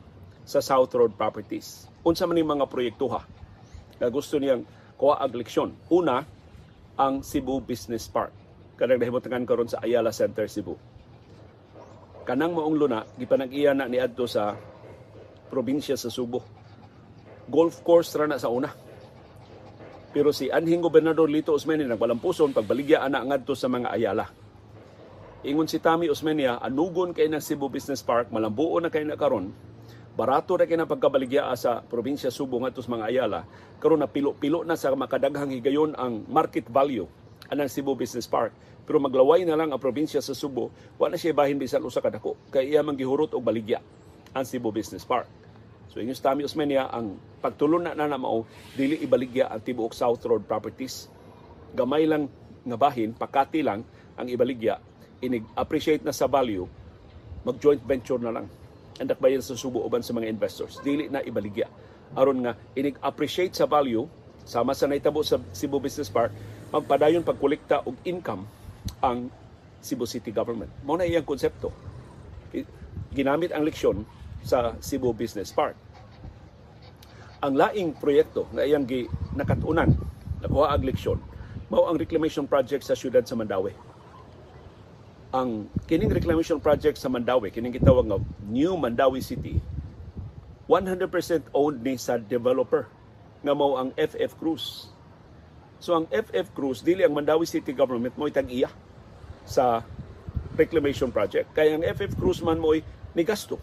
sa 0.49 0.65
South 0.65 0.95
Road 0.97 1.13
properties. 1.19 1.85
Unsa 2.01 2.25
man 2.25 2.41
mga 2.41 2.71
proyekto 2.71 3.13
ha 3.13 3.21
nga 4.01 4.09
gusto 4.09 4.41
niyang 4.41 4.65
kuha 4.97 5.21
ang 5.21 5.37
leksyon. 5.37 5.77
Una, 5.93 6.25
ang 7.01 7.25
Cebu 7.25 7.65
Business 7.65 8.05
Park. 8.13 8.37
Kanang 8.77 9.01
nahimutangan 9.01 9.49
karon 9.49 9.73
sa 9.73 9.81
Ayala 9.81 10.13
Center, 10.13 10.45
Cebu. 10.45 10.77
Kanang 12.29 12.53
maong 12.53 12.77
luna, 12.77 13.09
gipanag-iya 13.17 13.73
na 13.73 13.89
ni 13.89 13.97
adto 13.97 14.29
sa 14.29 14.53
probinsya 15.49 15.97
sa 15.97 16.13
Subo 16.13 16.61
golf 17.51 17.83
course 17.83 18.15
ra 18.15 18.31
na 18.31 18.39
sa 18.39 18.47
una. 18.47 18.71
Pero 20.15 20.31
si 20.31 20.47
anhing 20.51 20.83
gobernador 20.83 21.27
Lito 21.27 21.51
Osmeña 21.51 21.87
nagwalampuson 21.87 22.55
pagbaligya 22.55 23.03
ana 23.03 23.27
ngadto 23.27 23.59
sa 23.59 23.67
mga 23.67 23.91
ayala. 23.91 24.27
Ingon 25.43 25.67
si 25.67 25.83
Tami 25.83 26.07
Osmeña, 26.07 26.63
anugon 26.63 27.11
kay 27.17 27.27
ng 27.27 27.43
Cebu 27.43 27.67
Business 27.73 28.05
Park, 28.07 28.31
malambuo 28.31 28.79
na 28.79 28.93
kay 28.93 29.03
na 29.03 29.19
karon. 29.19 29.51
Barato 30.11 30.59
na 30.59 30.67
na 30.67 30.91
pagkabaligya 30.91 31.47
sa 31.55 31.87
probinsya 31.87 32.35
Subo 32.35 32.59
ngadto 32.59 32.83
sa 32.83 32.91
mga 32.91 33.07
ayala. 33.15 33.41
Karon 33.79 34.03
na 34.03 34.11
pilo-pilo 34.11 34.67
na 34.67 34.75
sa 34.75 34.91
makadaghang 34.91 35.55
higayon 35.55 35.95
ang 35.95 36.27
market 36.27 36.67
value 36.67 37.07
anang 37.51 37.71
Cebu 37.71 37.95
Business 37.95 38.27
Park. 38.27 38.51
Pero 38.87 38.99
maglaway 38.99 39.47
na 39.47 39.55
lang 39.55 39.71
ang 39.71 39.79
probinsya 39.79 40.19
sa 40.19 40.35
Subo, 40.35 40.75
wala 40.99 41.15
siya 41.15 41.31
bahin 41.31 41.63
bisan 41.63 41.83
usa 41.87 42.03
ka 42.03 42.11
dako 42.11 42.35
kay 42.51 42.75
iya 42.75 42.83
man 42.83 42.99
gihurot 42.99 43.31
og 43.39 43.43
baligya 43.43 43.79
ang 44.35 44.43
Cebu 44.43 44.75
Business 44.75 45.07
Park. 45.07 45.31
So 45.91 45.99
ingon 45.99 46.15
sa 46.15 46.31
Tami 46.35 46.47
Osmeña 46.47 46.91
ang 46.91 47.19
pagtulon 47.39 47.87
na 47.87 47.95
na 47.95 48.11
na 48.11 48.19
mao 48.19 48.47
dili 48.79 48.99
ibaligya 49.03 49.51
ang 49.51 49.63
tibuok 49.63 49.95
South 49.95 50.23
Road 50.27 50.47
properties. 50.47 51.11
Gamay 51.75 52.07
lang 52.07 52.27
nga 52.67 52.79
bahin, 52.79 53.15
pakati 53.15 53.63
lang 53.63 53.87
ang 54.19 54.27
ibaligya, 54.27 54.79
inig 55.23 55.47
appreciate 55.55 56.03
na 56.03 56.15
sa 56.15 56.27
value, 56.31 56.67
mag 57.47 57.59
joint 57.59 57.83
venture 57.83 58.19
na 58.23 58.35
lang. 58.35 58.47
Andak 59.01 59.17
bayan 59.17 59.41
sa 59.41 59.57
subo 59.57 59.81
uban 59.81 60.05
sa 60.05 60.13
mga 60.13 60.29
investors. 60.29 60.77
Dili 60.85 61.09
na 61.09 61.25
ibaligya. 61.25 61.73
Aron 62.13 62.45
nga 62.45 62.53
inig 62.77 63.01
appreciate 63.01 63.57
sa 63.57 63.65
value 63.65 64.05
sama 64.45 64.77
sa 64.77 64.85
naitabo 64.85 65.25
sa 65.25 65.41
Cebu 65.57 65.81
Business 65.81 66.13
Park, 66.13 66.37
magpadayon 66.69 67.25
pagkolekta 67.25 67.81
og 67.89 67.97
income 68.05 68.45
ang 69.01 69.33
Cebu 69.81 70.05
City 70.05 70.29
government. 70.29 70.69
Mao 70.85 71.01
na 71.01 71.09
iyang 71.09 71.25
konsepto. 71.25 71.73
Ginamit 73.17 73.57
ang 73.57 73.65
leksyon 73.65 74.05
sa 74.45 74.77
Cebu 74.85 75.17
Business 75.17 75.49
Park. 75.49 75.81
Ang 77.41 77.57
laing 77.57 77.97
proyekto 77.97 78.53
na 78.53 78.69
iyang 78.69 78.85
gi 78.85 79.09
nakatunan, 79.33 79.89
nakuha 80.45 80.77
ang 80.77 80.85
leksyon, 80.85 81.17
mao 81.73 81.89
ang 81.89 81.97
reclamation 81.97 82.45
project 82.45 82.85
sa 82.85 82.93
siyudad 82.93 83.25
sa 83.25 83.33
Mandawi. 83.33 83.73
Ang 85.31 85.71
kining 85.87 86.11
reclamation 86.11 86.59
project 86.59 86.99
sa 86.99 87.07
Mandawi, 87.07 87.55
kining 87.55 87.79
gitawag 87.79 88.03
nga 88.03 88.19
New 88.51 88.75
Mandawi 88.75 89.23
City, 89.23 89.63
100% 90.67 91.07
owned 91.55 91.87
ni 91.87 91.95
sa 91.95 92.19
developer 92.19 92.91
nga 93.47 93.55
mao 93.55 93.79
ang 93.79 93.95
FF 93.95 94.35
Cruz. 94.35 94.91
So 95.79 95.95
ang 95.95 96.11
FF 96.11 96.51
Cruz 96.51 96.83
dili 96.83 97.07
ang 97.07 97.15
Mandawi 97.15 97.47
City 97.47 97.71
government 97.71 98.19
mo 98.19 98.27
tag-iya 98.27 98.75
sa 99.47 99.87
reclamation 100.59 101.15
project. 101.15 101.55
Kaya 101.55 101.79
ang 101.79 101.87
FF 101.87 102.19
Cruz 102.19 102.43
man 102.43 102.59
mo'y 102.59 102.83
ni 103.15 103.23
gasto 103.23 103.63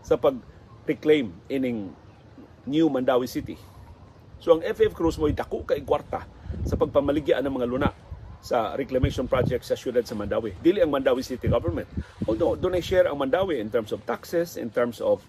sa 0.00 0.16
pag-reclaim 0.16 1.28
ining 1.52 1.92
New 2.64 2.88
Mandawi 2.88 3.28
City. 3.28 3.60
So 4.40 4.56
ang 4.56 4.64
FF 4.64 4.96
Cruz 4.96 5.20
mo'y 5.20 5.36
dako 5.36 5.68
kay 5.68 5.84
kwarta 5.84 6.24
sa 6.64 6.80
pagpamaligyan 6.80 7.44
ng 7.44 7.52
mga 7.52 7.68
luna 7.68 7.88
sa 8.44 8.76
reclamation 8.76 9.24
project 9.24 9.64
sa 9.64 9.72
siyudad 9.72 10.04
sa 10.04 10.12
Mandawi. 10.12 10.52
Dili 10.60 10.84
ang 10.84 10.92
Mandawi 10.92 11.24
City 11.24 11.48
government. 11.48 11.88
Although 12.28 12.60
doon 12.60 12.76
ay 12.76 12.84
share 12.84 13.08
ang 13.08 13.16
Mandawi 13.16 13.56
in 13.56 13.72
terms 13.72 13.88
of 13.96 14.04
taxes, 14.04 14.60
in 14.60 14.68
terms 14.68 15.00
of 15.00 15.24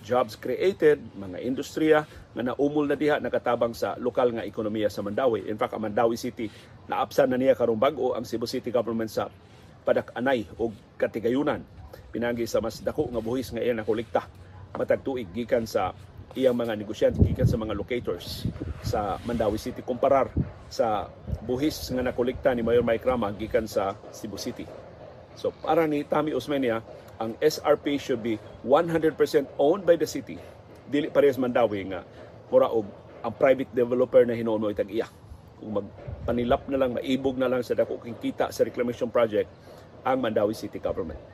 jobs 0.00 0.32
created, 0.40 1.00
mga 1.12 1.44
industriya 1.44 2.08
nga 2.08 2.42
naumol 2.44 2.88
na 2.88 2.96
diha 2.96 3.20
nakatabang 3.20 3.76
sa 3.76 4.00
lokal 4.00 4.32
nga 4.32 4.48
ekonomiya 4.48 4.88
sa 4.88 5.04
Mandawi. 5.04 5.44
In 5.44 5.60
fact, 5.60 5.76
ang 5.76 5.84
Mandawi 5.84 6.16
City 6.16 6.48
naapsan 6.88 7.28
na 7.28 7.36
niya 7.36 7.52
karong 7.52 7.76
bag-o 7.76 8.16
ang 8.16 8.24
Cebu 8.24 8.48
City 8.48 8.72
government 8.72 9.12
sa 9.12 9.28
padak-anay 9.84 10.48
o 10.56 10.72
katigayunan 10.96 11.60
pinagi 12.08 12.48
sa 12.48 12.64
mas 12.64 12.80
dako 12.80 13.12
nga 13.12 13.20
buhis 13.20 13.52
nga 13.52 13.60
iya 13.60 13.76
nakolekta 13.76 14.24
matag 14.74 15.04
tuig 15.04 15.28
gikan 15.30 15.68
sa 15.68 15.92
iyang 16.34 16.56
mga 16.56 16.74
negosyante 16.74 17.20
gikan 17.22 17.46
sa 17.46 17.60
mga 17.60 17.76
locators 17.76 18.48
sa 18.82 19.20
Mandawi 19.22 19.60
City 19.60 19.84
kumparar 19.84 20.32
sa 20.68 21.08
buhis 21.44 21.92
nga 21.92 22.02
nakolekta 22.02 22.52
ni 22.52 22.64
Mayor 22.64 22.82
Mike 22.84 23.04
Rama 23.04 23.30
gikan 23.34 23.68
sa 23.68 23.94
Cebu 24.10 24.40
City. 24.40 24.66
So 25.34 25.50
para 25.50 25.84
ni 25.84 26.06
Tami 26.06 26.32
Osmeña, 26.32 26.82
ang 27.18 27.34
SRP 27.38 27.98
should 27.98 28.22
be 28.22 28.38
100% 28.66 29.14
owned 29.58 29.82
by 29.86 29.94
the 29.94 30.06
city. 30.08 30.38
Dili 30.90 31.08
parehas 31.08 31.38
Mandawi 31.38 31.86
nga 31.90 32.02
mura 32.50 32.70
og 32.70 32.86
ang 33.24 33.32
private 33.34 33.72
developer 33.72 34.22
na 34.22 34.36
hinuon 34.36 34.60
mo 34.60 34.68
itag 34.68 34.92
iya. 34.92 35.08
Kung 35.58 35.80
magpanilap 35.80 36.68
na 36.68 36.76
lang, 36.76 36.90
maibog 36.94 37.40
na 37.40 37.48
lang 37.48 37.64
sa 37.64 37.72
dako 37.72 37.98
kita 37.98 38.52
sa 38.52 38.62
reclamation 38.62 39.08
project 39.08 39.48
ang 40.04 40.20
Mandawi 40.20 40.52
City 40.52 40.76
Government. 40.76 41.33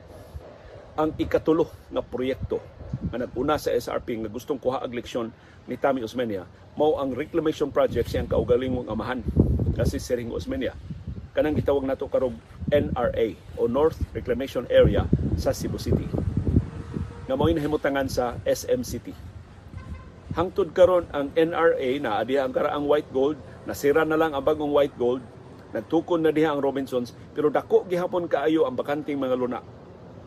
Ang 0.99 1.15
ikatulo 1.15 1.71
nga 1.87 2.03
proyekto 2.03 2.59
nga 3.07 3.15
nag-una 3.15 3.55
sa 3.55 3.71
SRP 3.71 4.19
nga 4.19 4.27
gustong 4.27 4.59
kuha 4.59 4.83
ang 4.83 4.91
leksyon 4.91 5.31
ni 5.71 5.79
Tami 5.79 6.03
Osmeña 6.03 6.43
mao 6.75 6.99
ang 6.99 7.15
reclamation 7.15 7.71
project 7.71 8.11
siyang 8.11 8.27
kaugalingong 8.27 8.91
amahan. 8.91 9.23
Kasi 9.71 10.03
si 10.03 10.11
Ring 10.11 10.35
Osmeña 10.35 10.75
kanang 11.31 11.55
gitawag 11.55 11.87
nato 11.87 12.11
karog 12.11 12.35
NRA 12.67 13.39
o 13.55 13.71
North 13.71 14.03
Reclamation 14.11 14.67
Area 14.67 15.07
sa 15.39 15.55
Cebu 15.55 15.79
City. 15.79 16.03
Nga 17.31 17.39
mao 17.39 17.47
nahimutangan 17.47 18.11
sa 18.11 18.35
SM 18.43 18.83
City. 18.83 19.15
Hangtod 20.35 20.75
karon 20.75 21.07
ang 21.15 21.31
NRA 21.39 22.03
na 22.03 22.19
adiha 22.19 22.43
ang 22.43 22.51
karaang 22.51 22.83
white 22.83 23.07
gold 23.15 23.39
nasira 23.63 24.03
na 24.03 24.19
lang 24.19 24.35
ang 24.35 24.43
bagong 24.43 24.75
white 24.75 24.95
gold 24.99 25.23
nagtukon 25.71 26.19
na 26.19 26.35
diha 26.35 26.51
ang 26.51 26.59
Robinsons 26.59 27.15
pero 27.31 27.47
dako 27.47 27.87
gihapon 27.87 28.27
kaayo 28.27 28.67
ang 28.67 28.75
bakanting 28.75 29.15
mga 29.15 29.39
luna 29.39 29.63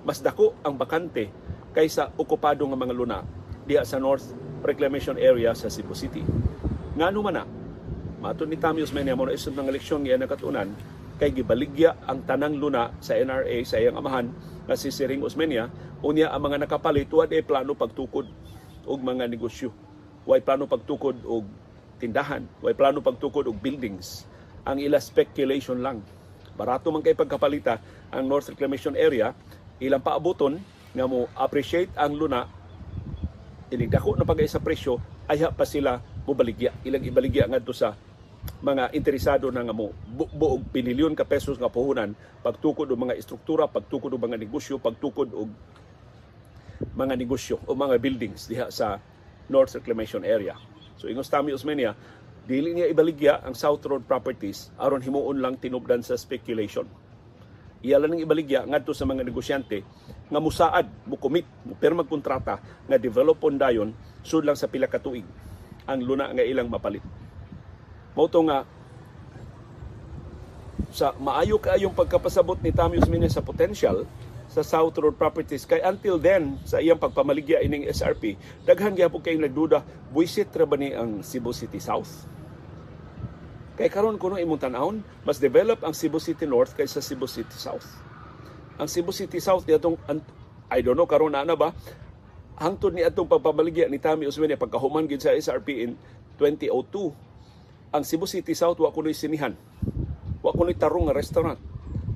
mas 0.05 0.21
dako 0.21 0.53
ang 0.61 0.77
bakante 0.77 1.33
kaysa 1.73 2.13
okupado 2.21 2.63
nga 2.69 2.79
mga 2.79 2.95
luna 2.95 3.19
diha 3.65 3.83
sa 3.83 3.97
North 3.97 4.31
Reclamation 4.61 5.17
Area 5.17 5.57
sa 5.57 5.73
Cebu 5.73 5.97
City. 5.97 6.23
Ngano 6.95 7.19
man 7.25 7.35
na, 7.35 7.45
mato 8.21 8.45
ni 8.45 8.61
Tamios 8.61 8.93
Menia 8.93 9.17
mo 9.17 9.27
na 9.27 9.35
isod 9.35 9.57
ng 9.57 9.69
eleksyon 9.69 10.05
nga 10.05 10.21
nakatunan 10.21 10.71
kay 11.17 11.33
gibaligya 11.33 11.97
ang 12.05 12.23
tanang 12.23 12.61
luna 12.61 12.93
sa 13.01 13.17
NRA 13.17 13.65
sa 13.65 13.81
iyang 13.81 13.99
amahan 13.99 14.29
nga 14.65 14.77
si 14.77 14.93
Siring 14.93 15.25
Osmeña 15.25 15.69
unya 16.05 16.29
ang 16.29 16.45
mga 16.45 16.69
nakapalit 16.69 17.09
wa 17.13 17.25
ay 17.25 17.45
plano 17.45 17.73
pagtukod 17.73 18.29
og 18.85 18.99
mga 19.01 19.25
negosyo. 19.29 19.73
Way 20.29 20.45
plano 20.45 20.69
pagtukod 20.69 21.21
og 21.25 21.45
tindahan, 22.01 22.45
way 22.61 22.77
plano 22.77 23.01
pagtukod 23.01 23.49
og 23.49 23.57
buildings. 23.57 24.29
Ang 24.65 24.81
ila 24.81 25.01
speculation 25.01 25.81
lang. 25.81 26.01
Barato 26.57 26.89
man 26.93 27.05
kay 27.05 27.17
pagkapalita 27.17 27.81
ang 28.13 28.25
North 28.29 28.49
Reclamation 28.53 28.97
Area, 28.97 29.33
ilang 29.85 30.03
paabuton 30.03 30.59
nga 30.95 31.05
mo 31.05 31.29
appreciate 31.37 31.93
ang 31.99 32.15
luna 32.17 32.47
inigdako 33.69 34.15
na 34.15 34.25
pagay 34.25 34.47
sa 34.47 34.63
presyo 34.63 35.03
ay 35.27 35.43
pa 35.53 35.67
sila 35.67 35.99
mubaligya. 36.25 36.73
Ilang 36.87 37.05
ibaligya 37.05 37.49
ngadto 37.51 37.75
sa 37.75 37.97
mga 38.61 38.93
interesado 38.93 39.49
na 39.49 39.65
nga 39.65 39.73
mo 39.73 39.93
bu- 40.05 40.31
buog 40.31 40.69
pinilyon 40.69 41.17
ka 41.17 41.25
pesos 41.25 41.57
nga 41.57 41.73
puhunan 41.73 42.13
pagtukod 42.45 42.89
og 42.93 43.01
mga 43.01 43.17
istruktura 43.17 43.65
pagtukod 43.65 44.13
og 44.13 44.21
mga 44.21 44.37
negosyo 44.37 44.77
pagtukod 44.77 45.33
og 45.33 45.49
mga 46.93 47.15
negosyo 47.17 47.57
o 47.65 47.73
mga 47.73 47.97
buildings 47.97 48.45
diha 48.45 48.69
sa 48.69 49.01
North 49.49 49.73
Reclamation 49.73 50.25
Area. 50.25 50.57
So 51.01 51.09
ingos 51.09 51.33
Tami 51.33 51.57
Osmeña 51.57 51.97
dili 52.45 52.77
niya 52.77 52.93
ibaligya 52.93 53.41
ang 53.41 53.57
South 53.57 53.81
Road 53.89 54.05
properties 54.05 54.69
aron 54.77 55.01
himuon 55.01 55.41
lang 55.41 55.57
tinubdan 55.57 56.05
sa 56.05 56.21
speculation 56.21 56.85
iya 57.85 58.01
lang 58.01 58.17
ibaligya 58.17 58.65
ngadto 58.65 58.97
sa 58.97 59.05
mga 59.05 59.21
negosyante 59.21 59.85
nga 60.33 60.41
musaad, 60.41 60.89
mukumit, 61.05 61.45
pero 61.77 61.93
magkontrata 62.01 62.57
nga 62.89 62.97
develop 62.97 63.45
on 63.45 63.61
dayon 63.61 63.91
sud 64.25 64.49
lang 64.49 64.57
sa 64.57 64.73
pila 64.73 64.89
ka 64.89 64.97
tuig 64.97 65.29
ang 65.85 66.01
luna 66.01 66.33
nga 66.33 66.41
ilang 66.41 66.73
mapalit. 66.73 67.05
Mao 68.17 68.25
nga 68.25 68.65
sa 70.95 71.13
maayo 71.19 71.59
kaayong 71.59 71.93
pagkapasabot 71.93 72.57
ni 72.63 72.71
Tami 72.71 73.03
Osmeña 73.03 73.29
sa 73.29 73.43
potential 73.43 74.07
sa 74.47 74.63
South 74.63 74.95
Road 74.95 75.19
Properties 75.19 75.67
kay 75.67 75.83
until 75.83 76.23
then 76.23 76.63
sa 76.63 76.79
iyang 76.79 77.03
pagpamaligya 77.03 77.59
ining 77.67 77.91
SRP 77.91 78.39
daghan 78.63 78.95
gyapon 78.95 79.19
kay 79.19 79.35
nagduda 79.35 79.83
buisit 80.15 80.55
ra 80.55 80.63
ba 80.63 80.79
ni 80.79 80.95
ang 80.95 81.27
Cebu 81.27 81.51
City 81.51 81.83
South 81.83 82.31
Kay 83.75 83.91
karon 83.91 84.15
kuno 84.23 84.39
imong 84.39 84.63
tan-awon, 84.63 85.03
mas 85.27 85.43
develop 85.43 85.83
ang 85.83 85.91
Cebu 85.91 86.23
City 86.23 86.47
North 86.47 86.79
kaysa 86.79 87.03
Cebu 87.03 87.27
City 87.27 87.59
South. 87.59 87.87
Ang 88.79 88.87
Cebu 88.87 89.11
City 89.11 89.43
South 89.43 89.67
niadtong 89.67 89.99
I 90.71 90.79
don't 90.83 90.95
know 90.95 91.11
karon 91.11 91.35
na 91.35 91.55
ba? 91.59 91.75
Hangtod 92.55 92.95
ni 92.95 93.03
atong 93.03 93.27
pagpabaligya 93.27 93.91
ni 93.91 93.99
Tami 93.99 94.31
Osmeña 94.31 94.55
pagkahuman 94.55 95.11
gid 95.11 95.19
sa 95.19 95.35
SRP 95.35 95.91
in 95.91 95.91
2002 96.39 97.11
ang 97.95 98.03
Cebu 98.07 98.31
City 98.31 98.55
South 98.55 98.79
wa 98.79 98.95
kunoy 98.95 99.15
sinihan. 99.15 99.59
Wa 100.39 100.55
kunoy 100.55 100.79
tarong 100.79 101.11
restaurant. 101.11 101.59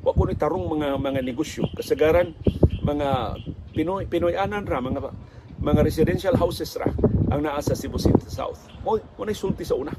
Wa 0.02 0.14
kunoy 0.14 0.38
tarong 0.38 0.62
mga 0.62 0.94
mga 0.94 1.20
negosyo. 1.26 1.66
Kasagaran 1.74 2.38
mga 2.86 3.34
Pinoy 3.74 4.06
Pinoy 4.06 4.38
anan 4.38 4.62
ra 4.62 4.78
mga 4.78 5.10
mga 5.58 5.80
residential 5.82 6.34
houses 6.38 6.70
ra 6.78 6.86
ang 7.34 7.42
naa 7.42 7.58
sa 7.58 7.74
Cebu 7.74 7.98
City 7.98 8.30
South. 8.30 8.62
Mo 8.86 8.98
mo 8.98 9.22
sulti 9.34 9.66
sa 9.66 9.74
una. 9.74 9.90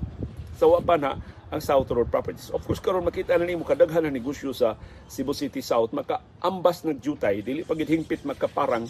Sa 0.55 0.67
wa 0.67 0.83
pa 0.83 0.95
na 0.99 1.19
ang 1.49 1.61
South 1.61 1.89
Road 1.89 2.13
Properties. 2.13 2.53
Of 2.53 2.61
course, 2.65 2.77
karon 2.77 3.01
makita 3.01 3.33
na 3.33 3.45
nimo 3.45 3.65
kadaghan 3.65 4.05
na 4.05 4.13
negosyo 4.13 4.53
sa 4.53 4.77
Cebu 5.09 5.33
City 5.33 5.65
South, 5.65 5.89
makaambas 5.93 6.85
ng 6.85 7.01
jutay, 7.01 7.41
dili 7.41 7.65
pagit 7.65 7.89
hingpit 7.89 8.21
makaparang, 8.21 8.85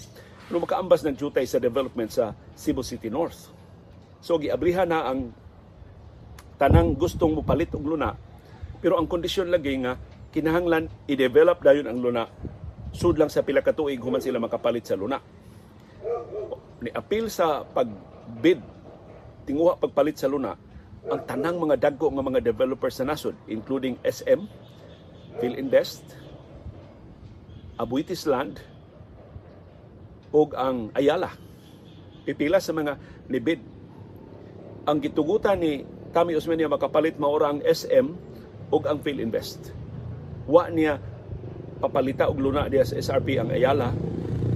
no 0.52 0.60
makaambas 0.60 1.08
ng 1.08 1.15
jutay 1.15 1.48
sa 1.48 1.58
development 1.58 2.12
sa 2.12 2.36
Cebu 2.60 2.84
City 2.84 3.08
North. 3.08 3.48
So 4.19 4.36
giablihan 4.36 4.91
na 4.91 5.08
ang 5.08 5.32
tanang 6.60 7.00
gustong 7.00 7.32
mopalit 7.32 7.72
og 7.72 7.88
luna. 7.88 8.12
Pero 8.84 9.00
ang 9.00 9.08
kondisyon 9.08 9.48
lagi 9.48 9.80
nga 9.80 9.95
kinahanglan 10.36 10.91
i-develop 11.08 11.63
dayon 11.63 11.88
ang 11.88 12.00
luna. 12.04 12.28
Sud 12.91 13.15
lang 13.15 13.32
sa 13.32 13.43
pila 13.48 13.63
ka 13.63 13.72
tuig 13.72 14.04
human 14.04 14.19
sila 14.19 14.43
makapalit 14.43 14.84
sa 14.84 15.00
luna. 15.00 15.15
Ni 16.84 16.91
apil 16.91 17.32
sa 17.32 17.63
pagbid 17.63 18.60
tinguha 19.48 19.80
pagpalit 19.80 20.19
sa 20.19 20.28
luna 20.28 20.68
ang 21.07 21.21
tanang 21.23 21.55
mga 21.55 21.79
dagko 21.79 22.12
nga 22.12 22.25
mga 22.25 22.43
developers 22.43 22.99
sa 22.99 23.07
nasod 23.07 23.38
including 23.47 23.95
SM 24.03 24.43
Philinvest 25.39 26.03
Abuitis 27.79 28.27
Land 28.27 28.59
ug 30.35 30.51
ang 30.53 30.91
Ayala. 30.91 31.31
Pipila 32.27 32.59
sa 32.59 32.75
mga 32.75 32.99
nibid 33.31 33.63
ang 34.83 34.99
gitugutan 34.99 35.63
ni 35.63 35.88
Tami 36.12 36.35
Osmeña 36.35 36.67
makapalit 36.67 37.15
maora 37.15 37.55
ang 37.55 37.63
SM 37.63 38.07
ug 38.69 38.83
ang 38.83 38.99
Philinvest 38.99 39.71
wa 40.49 40.67
niya 40.67 40.99
papalita 41.79 42.27
og 42.27 42.41
luna 42.41 42.67
diya 42.67 42.83
sa 42.83 42.99
SRP 42.99 43.39
ang 43.39 43.49
Ayala 43.55 43.95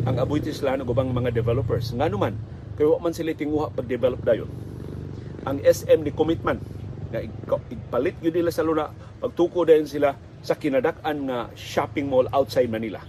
ang 0.04 0.16
Abuitis 0.20 0.60
Land 0.60 0.84
ug 0.84 0.92
ubang 0.92 1.16
mga 1.16 1.32
developers. 1.32 1.96
Ngano 1.96 2.20
man 2.20 2.36
kay 2.76 2.84
wa 2.84 3.00
man 3.00 3.16
sila 3.16 3.32
tinguha 3.32 3.72
pag-develop 3.72 4.20
dayon 4.28 4.63
ang 5.44 5.58
SM 5.60 6.00
ni 6.04 6.12
commitment 6.16 6.60
nga 7.14 7.22
igpalit 7.70 8.18
gyud 8.20 8.34
nila 8.34 8.50
sa 8.50 8.66
luna 8.66 8.90
pagtuko 9.22 9.68
dayon 9.68 9.86
sila 9.86 10.18
sa 10.44 10.58
kinadak-an 10.58 11.30
nga 11.30 11.40
shopping 11.54 12.10
mall 12.10 12.28
outside 12.34 12.68
Manila 12.72 13.00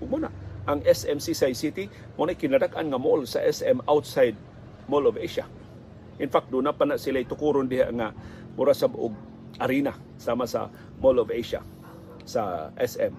ug 0.00 0.16
na 0.16 0.32
ang 0.64 0.80
SM 0.84 1.20
Seaside 1.20 1.56
City 1.56 1.84
mo 2.16 2.24
na 2.24 2.36
kinadak-an 2.36 2.88
nga 2.90 3.00
mall 3.00 3.24
sa 3.24 3.40
SM 3.44 3.84
outside 3.88 4.36
Mall 4.90 5.06
of 5.06 5.14
Asia 5.20 5.46
in 6.20 6.28
fact 6.28 6.52
doon 6.52 6.68
na 6.68 6.76
pa 6.76 6.84
na 6.84 7.00
sila 7.00 7.22
itukuron 7.22 7.64
diha 7.64 7.88
nga 7.94 8.12
mura 8.54 8.76
sa 8.76 8.90
og 8.92 9.16
arena 9.56 9.96
sama 10.20 10.44
sa 10.44 10.68
Mall 11.00 11.16
of 11.16 11.32
Asia 11.32 11.64
sa 12.28 12.68
SM. 12.76 13.12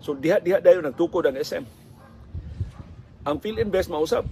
So 0.00 0.16
diha 0.16 0.40
diha 0.40 0.58
dayon 0.58 0.88
nagtukod 0.88 1.28
ang 1.28 1.36
SM. 1.36 1.64
Ang 3.24 3.36
Philinvest 3.40 3.92
mausap 3.92 4.24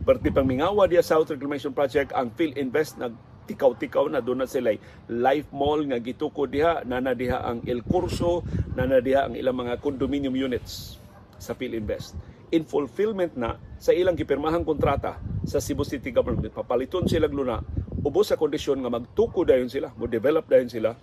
Berti 0.00 0.32
pang 0.32 0.48
mingawa 0.48 0.88
diya 0.88 1.04
South 1.04 1.28
Reclamation 1.28 1.76
Project. 1.76 2.16
Ang 2.16 2.32
Philinvest 2.32 2.96
nag 2.96 3.12
tikaw-tikaw 3.50 4.06
na 4.06 4.22
doon 4.22 4.46
na 4.46 4.48
sila 4.48 4.70
life 5.10 5.50
mall 5.50 5.82
nga 5.84 6.00
gitukod 6.00 6.48
diha. 6.48 6.86
Nana 6.88 7.12
diha 7.12 7.42
ang 7.44 7.60
El 7.68 7.84
Curso 7.84 8.46
nana 8.72 9.02
diha 9.02 9.26
ang 9.28 9.34
ilang 9.36 9.58
mga 9.58 9.82
condominium 9.82 10.32
units 10.32 10.96
sa 11.36 11.52
Philinvest 11.52 12.16
in 12.54 12.64
fulfillment 12.64 13.34
na 13.36 13.58
sa 13.76 13.90
ilang 13.90 14.16
gipirmahang 14.16 14.64
kontrata 14.64 15.18
sa 15.44 15.60
Cebu 15.60 15.84
City 15.84 16.14
Government. 16.14 16.50
Papaliton 16.50 17.06
sila 17.06 17.28
luna. 17.28 17.60
Ubos 18.00 18.32
sa 18.32 18.40
kondisyon 18.40 18.80
nga 18.80 18.88
magtuko 18.88 19.44
dayon 19.44 19.68
sila 19.68 19.92
mo 20.00 20.08
develop 20.08 20.48
dayon 20.48 20.72
sila 20.72 20.96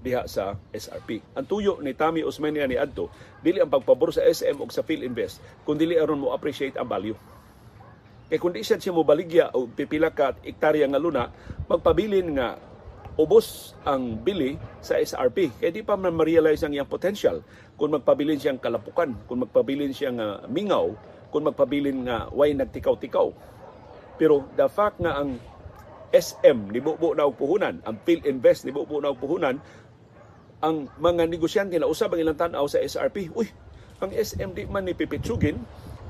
diha 0.00 0.26
sa 0.26 0.56
SRP. 0.74 1.22
Ang 1.36 1.46
tuyo 1.46 1.78
ni 1.84 1.92
Tami 1.94 2.24
Osmeña 2.24 2.64
ni 2.64 2.74
Adto, 2.74 3.12
dili 3.44 3.60
ang 3.60 3.68
pagpabor 3.68 4.10
sa 4.10 4.24
SM 4.24 4.56
o 4.56 4.64
sa 4.72 4.80
PhilInvest, 4.80 5.44
kundi 5.68 5.84
dili 5.84 6.00
aron 6.00 6.24
mo 6.24 6.32
appreciate 6.32 6.80
ang 6.80 6.88
value. 6.88 7.14
Kay 8.30 8.38
kung 8.38 8.54
di 8.54 8.62
siya 8.62 8.94
mo 8.94 9.02
baligya 9.02 9.50
o 9.58 9.66
pipila 9.66 10.14
ka 10.14 10.38
ektarya 10.46 10.86
nga 10.86 11.02
luna, 11.02 11.26
magpabilin 11.66 12.38
nga 12.38 12.54
ubos 13.18 13.74
ang 13.82 14.22
bili 14.22 14.54
sa 14.78 14.96
SRP. 14.96 15.58
Kaya 15.58 15.74
di 15.74 15.82
pa 15.82 15.98
man 15.98 16.14
ma-realize 16.14 16.62
ang 16.62 16.70
iyang 16.70 16.86
potential. 16.86 17.42
Kung 17.74 17.90
magpabilin 17.90 18.38
siyang 18.38 18.62
kalapukan, 18.62 19.12
kung 19.26 19.42
magpabilin 19.42 19.90
siyang 19.90 20.22
uh, 20.22 20.46
mingaw, 20.46 20.94
kung 21.34 21.42
magpabilin 21.42 22.06
nga 22.06 22.30
way 22.30 22.54
nagtikaw-tikaw. 22.54 23.34
Pero 24.14 24.46
the 24.54 24.70
fact 24.70 25.02
nga 25.02 25.18
ang 25.18 25.42
SM 26.14 26.70
ni 26.70 26.78
Bubo 26.78 27.14
na 27.18 27.26
puhunan, 27.30 27.82
ang 27.82 27.96
PhilInvest 28.02 28.66
ni 28.66 28.70
Bubo 28.70 29.02
na 29.02 29.10
puhunan, 29.10 29.58
ang 30.60 30.76
mga 31.00 31.26
negosyante 31.26 31.74
na 31.80 31.88
usab 31.88 32.14
ang 32.14 32.20
ilang 32.20 32.38
tanaw 32.38 32.66
sa 32.68 32.78
SRP, 32.78 33.32
uy, 33.32 33.48
ang 33.98 34.10
SM 34.12 34.52
di 34.52 34.68
man 34.68 34.84
ni 34.84 34.92
pipitsugin, 34.92 35.56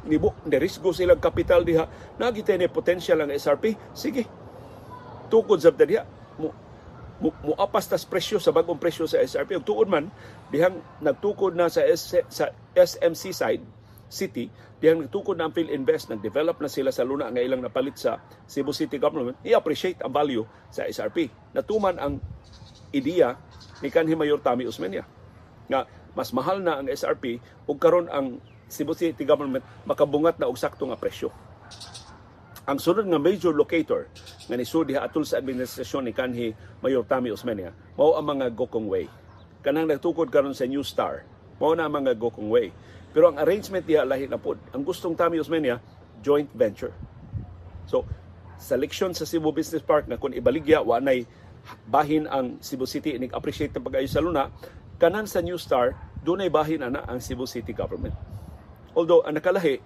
ni 0.06 0.16
bu 0.16 0.32
risgo 0.46 0.94
silang 0.94 1.20
kapital 1.20 1.64
diha, 1.64 1.84
nagitay 2.16 2.56
ni 2.56 2.68
potential 2.70 3.20
ang 3.20 3.30
SRP, 3.32 3.76
sige, 3.92 4.24
tukod 5.28 5.60
sa 5.60 5.72
diha, 5.72 6.04
mo, 6.40 6.54
mo, 7.20 7.28
mo 7.44 7.52
apas 7.60 7.86
tas 7.86 8.08
presyo 8.08 8.40
sa 8.40 8.52
bagong 8.52 8.80
presyo 8.80 9.04
sa 9.04 9.20
SRP. 9.20 9.60
Ug 9.60 9.64
tuod 9.64 9.88
man, 9.92 10.08
dihang 10.48 10.80
nagtukod 11.04 11.52
na 11.52 11.68
sa, 11.68 11.84
S, 11.84 12.16
sa 12.32 12.50
SMC 12.72 13.22
side, 13.36 13.64
City, 14.10 14.50
dihang 14.82 15.06
nagtukod 15.06 15.38
na 15.38 15.46
ang 15.46 15.54
PhilInvest, 15.54 16.10
nag-develop 16.10 16.58
na 16.58 16.66
sila 16.72 16.90
sa 16.90 17.06
luna 17.06 17.30
nga 17.30 17.44
ilang 17.44 17.62
napalit 17.62 17.94
sa 17.94 18.18
Cebu 18.48 18.74
City 18.74 18.98
Government, 18.98 19.38
i-appreciate 19.46 20.00
ang 20.02 20.10
value 20.10 20.42
sa 20.72 20.88
SRP. 20.88 21.30
Natuman 21.54 22.00
ang 22.00 22.18
ideya 22.90 23.38
ni 23.80 23.88
kanhi 23.88 24.18
Mayor 24.18 24.42
Tami 24.42 24.66
Usmeña 24.66 25.06
nga 25.70 25.86
mas 26.12 26.34
mahal 26.34 26.58
na 26.58 26.82
ang 26.82 26.90
SRP 26.90 27.38
ug 27.70 27.78
karon 27.78 28.10
ang 28.10 28.42
Cebu 28.70 28.94
City 28.94 29.26
Government 29.26 29.66
makabungat 29.84 30.38
na 30.38 30.46
og 30.46 30.56
sakto 30.56 30.86
nga 30.86 30.96
presyo. 30.96 31.34
Ang 32.70 32.78
sunod 32.78 33.10
nga 33.10 33.18
major 33.18 33.50
locator 33.50 34.06
nga 34.46 34.54
nisud 34.54 34.86
diha 34.86 35.02
atol 35.02 35.26
sa 35.26 35.42
administrasyon 35.42 36.06
ni 36.06 36.14
kanhi 36.14 36.48
Mayor 36.78 37.02
Tami 37.02 37.34
Usmeña 37.34 37.74
mao 37.98 38.14
ang 38.14 38.30
mga 38.30 38.54
Gokong 38.54 38.86
Way. 38.86 39.10
Kanang 39.60 39.90
nagtukod 39.90 40.30
karon 40.30 40.54
sa 40.54 40.70
New 40.70 40.86
Star, 40.86 41.26
mao 41.58 41.74
na 41.74 41.90
ang 41.90 41.98
mga 41.98 42.14
Gokong 42.14 42.46
Way. 42.46 42.70
Pero 43.10 43.26
ang 43.26 43.42
arrangement 43.42 43.82
diha 43.82 44.06
lahi 44.06 44.30
na 44.30 44.38
pod. 44.38 44.56
Ang 44.70 44.86
gustong 44.86 45.18
Tami 45.18 45.42
Usmeña 45.42 45.82
joint 46.22 46.46
venture. 46.54 46.94
So, 47.90 48.06
selection 48.60 49.16
sa 49.16 49.26
Cebu 49.26 49.50
Business 49.50 49.82
Park 49.82 50.06
na 50.06 50.20
kung 50.20 50.30
ibaligya 50.30 50.84
wa 50.84 51.02
nay 51.02 51.26
bahin 51.88 52.28
ang 52.28 52.60
Cebu 52.60 52.86
City 52.86 53.16
nig 53.16 53.32
appreciate 53.32 53.72
ng 53.74 53.84
pag-ayo 53.84 54.08
sa 54.08 54.22
luna 54.22 54.52
kanan 55.00 55.24
sa 55.24 55.40
New 55.40 55.56
Star 55.56 55.96
dunay 56.20 56.52
bahin 56.52 56.84
ana 56.84 57.04
ang 57.08 57.18
Cebu 57.18 57.48
City 57.48 57.72
government 57.72 58.12
although 58.94 59.22
ang 59.22 59.38
nakalahi 59.38 59.78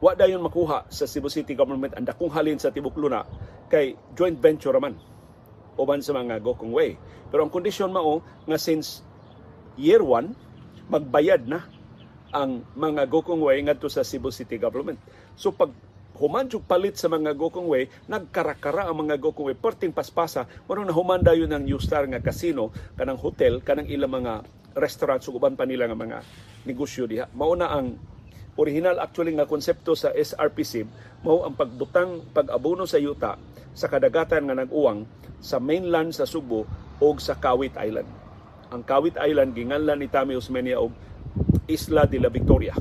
wa 0.00 0.12
dayon 0.12 0.42
makuha 0.44 0.84
sa 0.92 1.08
Cebu 1.08 1.32
City 1.32 1.56
government 1.56 1.96
ang 1.96 2.04
dakong 2.04 2.32
halin 2.32 2.60
sa 2.60 2.68
tibok 2.68 2.96
luna 3.00 3.24
kay 3.72 3.96
joint 4.12 4.36
venture 4.36 4.76
man 4.76 4.96
uban 5.74 5.98
sa 6.02 6.14
mga 6.14 6.38
Gokong 6.38 6.70
Way. 6.70 6.94
Pero 7.30 7.42
ang 7.46 7.50
kondisyon 7.50 7.90
mao 7.90 8.22
nga 8.46 8.58
since 8.58 9.02
year 9.74 10.02
1 10.02 10.90
magbayad 10.90 11.48
na 11.50 11.66
ang 12.34 12.66
mga 12.74 13.06
Gokong 13.10 13.42
Way 13.42 13.62
ngadto 13.66 13.90
sa 13.90 14.06
Cebu 14.06 14.30
City 14.30 14.58
government. 14.58 14.98
So 15.34 15.54
pag 15.54 15.70
human 16.14 16.46
palit 16.62 16.94
sa 16.94 17.10
mga 17.10 17.34
Gokong 17.34 17.66
Way, 17.66 17.90
nagkarakara 18.06 18.86
ang 18.86 19.06
mga 19.06 19.18
Gokong 19.18 19.50
Way, 19.50 19.56
perting 19.58 19.90
paspasa, 19.90 20.46
maro 20.66 20.86
na 20.86 20.94
humanda 20.94 21.34
yun 21.34 21.50
ng 21.50 21.66
New 21.66 21.80
Star 21.82 22.06
nga 22.06 22.22
casino, 22.22 22.70
kanang 22.94 23.18
hotel, 23.18 23.58
kanang 23.62 23.90
ilang 23.90 24.22
mga 24.22 24.46
restaurants, 24.74 25.30
uban 25.30 25.54
pa 25.54 25.64
nila 25.64 25.86
nga 25.88 25.98
mga 25.98 26.18
negosyo 26.68 27.06
diha. 27.06 27.30
Mauna 27.32 27.70
ang 27.70 27.96
original 28.58 29.02
actually 29.02 29.34
nga 29.34 29.48
konsepto 29.48 29.98
sa 29.98 30.14
SRPC, 30.14 30.86
mao 31.26 31.42
ang 31.46 31.54
pagbutang 31.58 32.30
pag-abono 32.30 32.86
sa 32.86 32.98
yuta 32.98 33.38
sa 33.74 33.90
kadagatan 33.90 34.46
nga 34.46 34.58
nag-uwang 34.58 35.06
sa 35.42 35.58
mainland 35.58 36.14
sa 36.14 36.26
Subo 36.26 36.66
o 37.02 37.06
sa 37.18 37.34
Kawit 37.34 37.74
Island. 37.78 38.06
Ang 38.70 38.82
Kawit 38.86 39.18
Island 39.18 39.54
ginganlan 39.54 39.98
ni 39.98 40.08
Tami 40.10 40.38
Osmeña 40.38 40.78
og 40.78 40.94
Isla 41.66 42.06
de 42.06 42.18
la 42.22 42.30
Victoria 42.30 42.74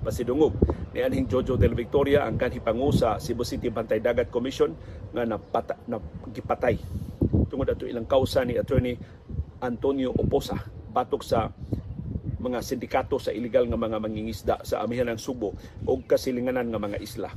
pasidungog 0.00 0.56
ni 0.96 1.04
anhing 1.04 1.28
Jojo 1.28 1.60
del 1.60 1.76
Victoria 1.76 2.24
ang 2.24 2.40
kanhi 2.40 2.58
pangusa 2.58 3.20
Cebu 3.20 3.44
City 3.44 3.68
Bantay 3.68 4.00
Dagat 4.00 4.32
Commission 4.32 4.72
nga 5.12 5.28
napata, 5.28 5.76
napagipatay 5.86 6.80
tungod 7.52 7.68
ato 7.68 7.84
ilang 7.84 8.08
kausa 8.08 8.42
ni 8.42 8.56
attorney 8.56 8.96
Antonio 9.60 10.10
Oposa 10.16 10.56
batok 10.90 11.22
sa 11.22 11.48
mga 12.40 12.58
sindikato 12.64 13.20
sa 13.20 13.30
illegal 13.30 13.68
nga 13.68 13.76
mga 13.76 13.98
mangingisda 14.00 14.56
sa 14.64 14.80
amihan 14.80 15.08
ng 15.12 15.20
Subo 15.20 15.52
o 15.84 16.00
kasilinganan 16.00 16.72
nga 16.72 16.80
mga 16.80 16.98
isla. 16.98 17.30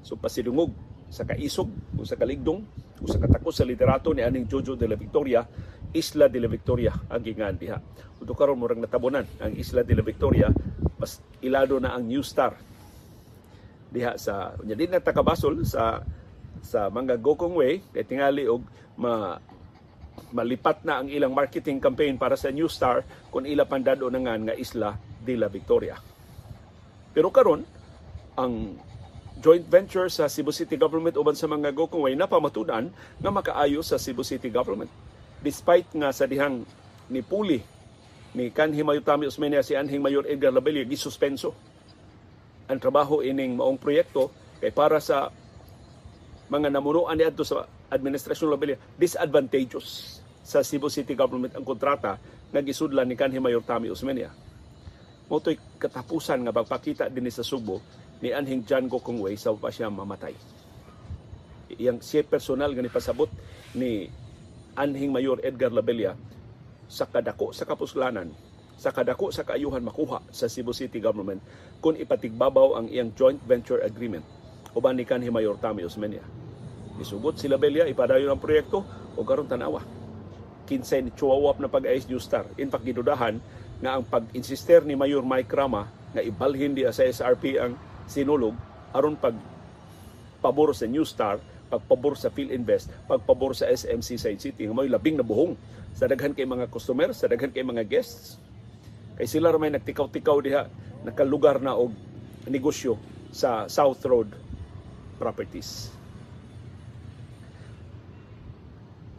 So 0.00 0.16
pasidungog 0.16 0.72
sa 1.12 1.28
kaisog 1.28 1.68
o 1.98 2.06
sa 2.06 2.16
kaligdong 2.16 2.64
o 3.00 3.04
sa 3.04 3.20
katakos 3.20 3.60
sa 3.60 3.68
liderato 3.68 4.14
ni 4.16 4.24
aning 4.24 4.48
Jojo 4.48 4.78
de 4.78 4.88
la 4.88 4.96
Victoria, 4.96 5.44
Isla 5.90 6.30
de 6.30 6.38
la 6.40 6.48
Victoria 6.48 6.94
ang 7.10 7.20
gingan 7.20 7.58
diha. 7.58 7.76
Uto 8.22 8.32
karon 8.32 8.56
murang 8.56 8.80
natabunan 8.80 9.26
ang 9.42 9.52
Isla 9.58 9.84
de 9.84 9.94
la 9.96 10.04
Victoria 10.06 10.48
mas 11.00 11.20
ilado 11.40 11.80
na 11.80 11.96
ang 11.96 12.04
New 12.04 12.20
Star 12.20 12.52
diha 13.90 14.14
sa 14.20 14.54
nya 14.62 14.78
din 14.78 14.92
na 14.92 15.02
takabasol 15.02 15.66
sa 15.66 16.04
sa 16.62 16.92
mga 16.92 17.18
Gokong 17.18 17.56
Way 17.56 17.82
kay 17.90 18.04
tingali 18.06 18.46
og 18.46 18.62
ma 19.00 19.40
malipat 20.30 20.84
na 20.84 21.02
ang 21.02 21.08
ilang 21.08 21.32
marketing 21.32 21.80
campaign 21.82 22.20
para 22.20 22.36
sa 22.36 22.52
New 22.52 22.68
Star 22.68 23.02
kung 23.32 23.48
ila 23.48 23.66
pandado 23.66 24.06
na 24.12 24.20
nga 24.22 24.34
nga 24.36 24.54
isla 24.54 24.94
de 25.20 25.34
la 25.34 25.48
Victoria. 25.50 25.98
Pero 27.10 27.32
karon 27.34 27.66
ang 28.38 28.78
joint 29.40 29.64
venture 29.66 30.12
sa 30.12 30.28
Cebu 30.28 30.52
City 30.52 30.76
Government 30.76 31.16
uban 31.16 31.34
sa 31.34 31.48
mga 31.48 31.72
Gokong 31.72 32.04
Way 32.04 32.14
napamatudan 32.14 32.92
nga 33.18 33.30
makaayo 33.32 33.80
sa 33.80 33.96
Cebu 33.96 34.22
City 34.22 34.52
Government. 34.52 34.92
Despite 35.40 35.88
nga 35.96 36.12
sa 36.12 36.28
dihang 36.28 36.62
ni 37.08 37.24
Puli 37.24 37.64
ni 38.36 38.52
kanhi 38.54 38.86
Mayor 38.86 39.02
Tami 39.02 39.26
Osmeña 39.26 39.64
si 39.64 39.74
anhing 39.74 39.98
Mayor 39.98 40.22
Edgar 40.28 40.54
Labella 40.54 40.86
gisuspenso 40.86 41.50
ang 42.70 42.78
trabaho 42.78 43.18
ining 43.26 43.58
maong 43.58 43.74
proyekto 43.74 44.30
kay 44.62 44.70
para 44.70 45.02
sa 45.02 45.34
mga 46.46 46.70
namunuan 46.70 47.18
niadto 47.18 47.42
sa 47.42 47.66
administrasyon 47.90 48.48
Labella 48.54 48.78
disadvantageous 48.96 50.18
sa 50.40 50.64
Cebu 50.64 50.88
City 50.88 51.12
Government 51.18 51.52
ang 51.54 51.66
kontrata 51.66 52.16
nga 52.50 52.60
gisudlan 52.64 53.06
ni 53.06 53.14
kanhi 53.14 53.38
Mayor 53.38 53.62
Tami 53.62 53.92
Osmeña. 53.92 54.32
Motoy 55.30 55.54
katapusan 55.78 56.42
nga 56.42 56.54
pagpakita 56.54 57.06
din 57.06 57.30
sa 57.30 57.46
Subo 57.46 57.78
ni 58.18 58.34
anhing 58.34 58.66
John 58.66 58.90
Gokongwei 58.90 59.38
sa 59.38 59.54
pa 59.54 59.70
siya 59.70 59.86
mamatay. 59.86 60.34
Iyang 61.78 62.02
siya 62.02 62.26
personal 62.26 62.74
nga 62.74 62.82
ni 62.82 62.90
pasabot 62.90 63.30
ni 63.78 64.10
anhing 64.74 65.14
Mayor 65.14 65.38
Edgar 65.46 65.70
Labella 65.70 66.18
sa 66.90 67.06
kadako 67.06 67.54
sa 67.54 67.62
kapuslanan 67.62 68.34
sa 68.74 68.90
kadako 68.90 69.30
sa 69.30 69.46
kaayuhan 69.46 69.84
makuha 69.84 70.24
sa 70.34 70.50
Cebu 70.50 70.74
City 70.74 70.98
Government 70.98 71.38
kung 71.78 71.94
ipatigbabaw 71.94 72.80
ang 72.80 72.86
iyang 72.90 73.14
joint 73.14 73.38
venture 73.46 73.84
agreement 73.86 74.26
uban 74.74 74.98
ni 74.98 75.06
kanhi 75.06 75.30
Mayor 75.30 75.58
Tami 75.58 75.86
Osmeña. 75.86 76.39
Isugot 77.00 77.40
sila 77.40 77.56
Belia 77.56 77.88
ipadayon 77.88 78.30
ang 78.30 78.40
proyekto 78.40 78.84
o 79.16 79.24
karon 79.24 79.48
tanawa. 79.48 79.80
Kinsay 80.68 81.02
ni 81.02 81.10
chuwawap 81.16 81.58
na 81.58 81.66
pag-ayos 81.66 82.06
New 82.06 82.20
Star. 82.20 82.46
In 82.60 82.68
fact, 82.68 82.84
nga 83.80 83.90
ang 83.96 84.04
pag-insister 84.04 84.84
ni 84.84 84.92
Mayor 84.92 85.24
Mike 85.24 85.50
Rama 85.50 85.88
nga 86.12 86.20
ibalhin 86.20 86.76
di 86.76 86.84
sa 86.92 87.00
SRP 87.00 87.56
ang 87.56 87.74
sinulog 88.04 88.52
aron 88.92 89.16
pag 89.16 89.32
pabor 90.44 90.76
sa 90.76 90.84
New 90.84 91.08
Star, 91.08 91.40
pagpabor 91.72 92.20
sa 92.20 92.28
PhilInvest, 92.28 92.92
pagpabor 93.08 93.56
sa 93.56 93.72
SMC 93.72 94.20
Side 94.20 94.40
City 94.40 94.68
nga 94.68 94.76
may 94.76 94.90
labing 94.90 95.16
na 95.16 95.24
buhong 95.24 95.56
sa 95.96 96.04
daghan 96.04 96.36
kay 96.36 96.44
mga 96.44 96.68
customer, 96.68 97.16
sa 97.16 97.26
daghan 97.26 97.50
kay 97.50 97.64
mga 97.64 97.88
guests, 97.88 98.36
Kay 99.20 99.28
sila 99.28 99.52
may 99.60 99.68
nagtikaw-tikaw 99.68 100.40
diha 100.40 100.64
nakalugar 101.04 101.60
na 101.60 101.76
og 101.76 101.92
negosyo 102.48 102.96
sa 103.28 103.68
South 103.68 104.00
Road 104.08 104.32
Properties. 105.20 105.99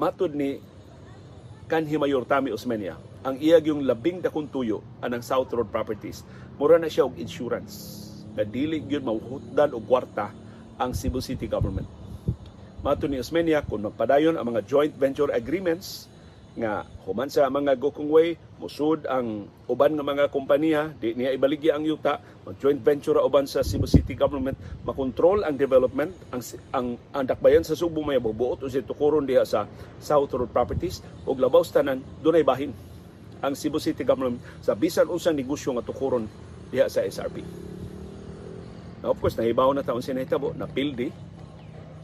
Matod 0.02 0.34
ni 0.34 0.58
kanhi 1.70 1.94
Mayor 1.94 2.26
Tami 2.26 2.50
Osmeña, 2.50 2.98
ang 3.22 3.38
iyag 3.38 3.70
yung 3.70 3.86
labing 3.86 4.18
dakong 4.18 4.50
tuyo 4.50 4.82
anang 4.98 5.22
South 5.22 5.54
Road 5.54 5.70
Properties, 5.70 6.26
mura 6.58 6.82
na 6.82 6.90
siya 6.90 7.06
og 7.06 7.22
insurance 7.22 8.02
na 8.34 8.42
dili 8.42 8.82
gyud 8.82 9.06
mauhutdan 9.06 9.78
og 9.78 9.86
kwarta 9.86 10.34
ang 10.82 10.98
Cebu 10.98 11.22
City 11.22 11.46
Government. 11.46 11.86
Matod 12.82 13.14
ni 13.14 13.22
Osmeña, 13.22 13.62
kung 13.62 13.86
magpadayon 13.86 14.42
ang 14.42 14.50
mga 14.50 14.66
joint 14.66 14.94
venture 14.98 15.30
agreements 15.30 16.10
nga 16.58 16.82
human 17.06 17.30
sa 17.30 17.46
mga 17.46 17.78
Gokongway 17.78 18.42
musud 18.62 19.10
ang 19.10 19.50
uban 19.66 19.98
nga 19.98 20.06
mga 20.06 20.26
kompanya 20.30 20.94
di 20.94 21.18
niya 21.18 21.34
ibaligya 21.34 21.74
ang 21.74 21.84
yuta. 21.84 22.22
Mag 22.46 22.62
joint 22.62 22.78
venture 22.78 23.18
uban 23.18 23.50
sa 23.50 23.66
Cebu 23.66 23.90
City 23.90 24.14
government. 24.14 24.56
Makontrol 24.86 25.42
ang 25.42 25.58
development 25.58 26.14
ang 26.30 26.42
ang, 26.70 26.88
ang 27.10 27.26
dakbayan 27.26 27.66
sa 27.66 27.74
Subo. 27.74 28.06
May 28.06 28.22
bubuot 28.22 28.62
usi 28.62 28.86
tukuron 28.86 29.26
diha 29.26 29.42
sa 29.42 29.66
South 29.98 30.30
Road 30.38 30.54
Properties. 30.54 31.02
Ug 31.26 31.42
labaw 31.42 31.66
tanan 31.66 32.06
dunay 32.22 32.46
bahin 32.46 32.70
ang 33.42 33.58
Cebu 33.58 33.82
City 33.82 34.06
government 34.06 34.38
sa 34.62 34.78
bisan 34.78 35.10
unsang 35.10 35.34
negosyo 35.34 35.74
nga 35.74 35.82
tukuron 35.82 36.30
diha 36.70 36.86
sa 36.86 37.02
SRP 37.02 37.42
Now, 39.02 39.18
of 39.18 39.18
course, 39.18 39.34
nahibaw 39.34 39.74
na 39.74 39.82
taon 39.82 40.06
sinahitabo 40.06 40.54
na 40.54 40.70
pildi 40.70 41.10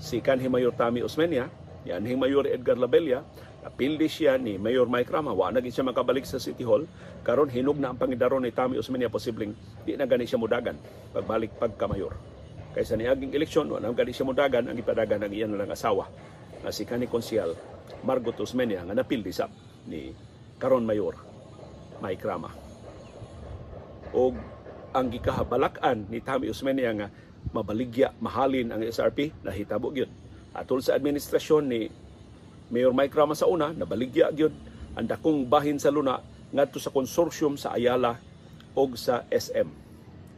si 0.02 0.18
kanhi 0.18 0.50
Mayor 0.50 0.74
Tami 0.74 1.06
Osmeña, 1.06 1.46
yan 1.86 2.02
Mayor 2.18 2.50
Edgar 2.50 2.78
Labella, 2.78 3.22
Apildi 3.68 4.08
siya 4.08 4.40
ni 4.40 4.56
Mayor 4.56 4.88
Mike 4.88 5.12
Rama. 5.12 5.36
Wa 5.36 5.52
na 5.52 5.60
siya 5.60 5.84
makabalik 5.84 6.24
sa 6.24 6.40
City 6.40 6.64
Hall. 6.64 6.88
Karon 7.28 7.52
hinog 7.52 7.76
na 7.76 7.92
ang 7.92 8.00
pangidaron 8.00 8.40
ni 8.40 8.56
Tami 8.56 8.80
Osmeña 8.80 9.12
posibleng 9.12 9.52
di 9.84 9.92
na 10.00 10.08
gani 10.08 10.24
siya 10.24 10.40
mudagan 10.40 10.80
pagbalik 11.12 11.52
pagka 11.60 11.84
mayor. 11.92 12.16
Kaysa 12.72 12.96
ni 12.96 13.12
aging 13.12 13.36
eleksyon, 13.36 13.68
wa 13.68 13.84
na 13.84 13.92
gani 13.92 14.16
siya 14.16 14.24
mudagan 14.24 14.72
ang 14.72 14.78
ipadagan 14.80 15.28
ng 15.28 15.34
iyan 15.36 15.52
lang 15.60 15.68
asawa 15.68 16.08
na 16.64 16.72
si 16.72 16.88
kani 16.88 17.12
konsyal 17.12 17.52
Margot 18.08 18.40
Osmeña 18.40 18.88
nga 18.88 18.96
napildi 18.96 19.36
sa 19.36 19.52
ni 19.92 20.16
karon 20.56 20.88
mayor 20.88 21.20
Mike 22.00 22.24
Rama. 22.24 22.56
O 24.16 24.32
ang 24.96 25.12
gikahabalakan 25.12 26.08
ni 26.08 26.24
Tami 26.24 26.48
Osmeña 26.48 26.96
nga 26.96 27.08
mabaligya, 27.52 28.16
mahalin 28.24 28.72
ang 28.72 28.80
SRP, 28.80 29.44
nahitabo 29.44 29.92
gyud. 29.92 30.08
Atol 30.56 30.80
sa 30.80 30.96
administrasyon 30.96 31.64
ni 31.68 31.92
Mayor 32.68 32.92
Mike 32.92 33.16
Rama 33.16 33.32
sa 33.32 33.48
una, 33.48 33.72
nabaligya 33.72 34.28
gyud 34.36 34.52
ang 34.98 35.08
dakong 35.08 35.48
bahin 35.48 35.80
sa 35.80 35.88
Luna 35.88 36.20
ngadto 36.52 36.84
sa 36.84 36.92
konsorsyum 36.92 37.56
sa 37.56 37.76
Ayala 37.76 38.20
og 38.76 39.00
sa 39.00 39.24
SM. 39.32 39.68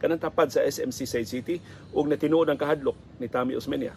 Kanang 0.00 0.22
tapad 0.22 0.48
sa 0.48 0.62
SMC 0.62 1.04
Side 1.04 1.28
City 1.28 1.56
ug 1.90 2.06
natinuod 2.06 2.48
ang 2.48 2.56
kahadlok 2.56 2.96
ni 3.18 3.26
Tami 3.26 3.58
Osmeña. 3.58 3.92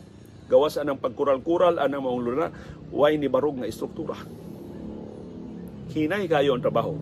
Gawas 0.49 0.75
anang 0.75 0.99
pagkural-kural 0.99 1.79
anang 1.79 2.03
maong 2.03 2.23
luna, 2.25 2.47
way 2.91 3.15
ni 3.15 3.29
barog 3.29 3.63
nga 3.63 3.69
istruktura. 3.69 4.17
Hinay 5.93 6.25
kayo 6.27 6.57
ang 6.57 6.63
trabaho. 6.65 6.97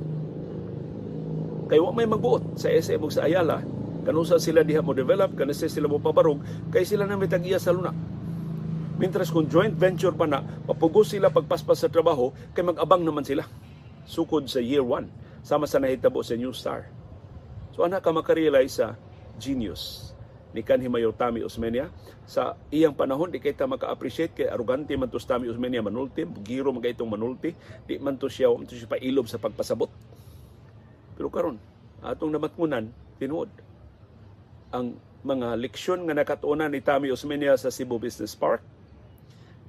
Kay 1.71 1.79
wa 1.79 1.95
may 1.95 2.05
magbuot 2.05 2.59
sa 2.59 2.67
SM 2.67 2.99
ug 2.99 3.09
sa 3.09 3.25
Ayala, 3.25 3.63
kanusa 4.03 4.35
sila 4.35 4.67
diha 4.67 4.83
mo 4.83 4.91
develop, 4.91 5.31
kanusa 5.39 5.71
sila 5.71 5.87
mo 5.87 5.97
pabarog, 6.03 6.43
kay 6.69 6.83
sila 6.83 7.07
na 7.07 7.15
may 7.15 7.31
sa 7.31 7.71
luna. 7.71 8.10
Mintras 9.01 9.33
kung 9.33 9.49
joint 9.49 9.73
venture 9.73 10.13
pa 10.13 10.29
na, 10.29 10.45
mapugos 10.69 11.09
sila 11.09 11.33
pagpaspas 11.33 11.81
sa 11.81 11.89
trabaho, 11.89 12.29
kay 12.53 12.61
mag-abang 12.61 13.01
naman 13.01 13.25
sila. 13.25 13.49
Sukod 14.05 14.45
sa 14.45 14.61
year 14.61 14.85
1, 14.85 15.09
sama 15.41 15.65
sa 15.65 15.81
nahitabo 15.81 16.21
sa 16.21 16.37
New 16.37 16.53
Star. 16.53 16.85
So 17.73 17.81
anak 17.81 18.05
ka 18.05 18.13
makarealize 18.13 18.77
sa 18.77 18.93
genius 19.41 20.13
ni 20.51 20.61
kanhi 20.61 20.91
Mayor 20.91 21.15
Tami 21.15 21.41
Osmeña 21.41 21.87
sa 22.27 22.59
iyang 22.69 22.91
panahon 22.91 23.31
di 23.31 23.39
kay 23.39 23.55
ta 23.55 23.65
maka-appreciate 23.65 24.35
kay 24.35 24.47
arugante 24.51 24.91
man 24.99 25.07
to 25.07 25.17
Tami 25.17 25.47
Osmeña 25.47 25.79
manulti 25.79 26.27
giro 26.43 26.75
man 26.75 26.83
itong 26.83 27.07
manulti 27.07 27.55
di 27.87 27.95
man 27.97 28.19
to 28.19 28.27
siya 28.27 28.51
man 28.51 28.67
to 28.67 28.75
siya 28.75 28.91
pailob 28.91 29.31
sa 29.31 29.39
pagpasabot 29.39 29.87
pero 31.15 31.31
karon 31.31 31.55
atong 32.03 32.35
namatngunan 32.35 32.91
tinuod 33.15 33.47
ang 34.75 34.99
mga 35.23 35.55
leksyon 35.55 36.03
nga 36.03 36.19
nakatunan 36.19 36.67
ni 36.67 36.83
Tami 36.83 37.07
Osmeña 37.15 37.55
sa 37.55 37.71
Cebu 37.71 37.95
Business 37.95 38.35
Park 38.35 38.59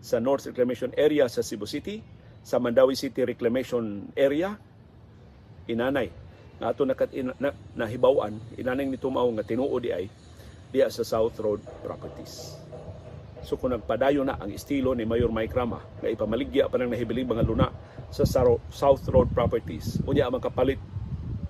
sa 0.03 0.19
North 0.19 0.51
Reclamation 0.51 0.91
Area 0.99 1.31
sa 1.31 1.47
Cebu 1.47 1.65
City, 1.65 2.03
sa 2.43 2.59
Mandawi 2.59 2.99
City 2.99 3.23
Reclamation 3.23 4.11
Area, 4.19 4.51
inanay 5.71 6.11
nga 6.59 6.75
ato 6.75 6.83
nakat 6.83 7.15
ina, 7.15 7.33
na, 7.39 7.55
nahibawan 7.79 8.35
inanay 8.59 8.87
ni 8.87 8.99
tumaw 8.99 9.27
nga 9.39 9.47
tinuo 9.47 9.79
di 9.79 9.95
ay 9.95 10.11
diya 10.75 10.91
sa 10.91 11.07
South 11.07 11.39
Road 11.39 11.63
Properties. 11.87 12.59
So 13.43 13.59
kung 13.59 13.75
nagpadayo 13.75 14.23
na 14.23 14.39
ang 14.39 14.51
estilo 14.51 14.95
ni 14.95 15.07
Mayor 15.07 15.31
Mike 15.31 15.55
Rama 15.55 15.83
nga 16.03 16.09
ipamaligya 16.11 16.71
pa 16.71 16.79
ng 16.79 16.91
nahibiling 16.91 17.27
mga 17.27 17.45
luna 17.47 17.69
sa 18.11 18.27
South 18.71 19.05
Road 19.11 19.31
Properties, 19.31 20.03
unya 20.07 20.27
ang 20.27 20.43
kapalit 20.43 20.79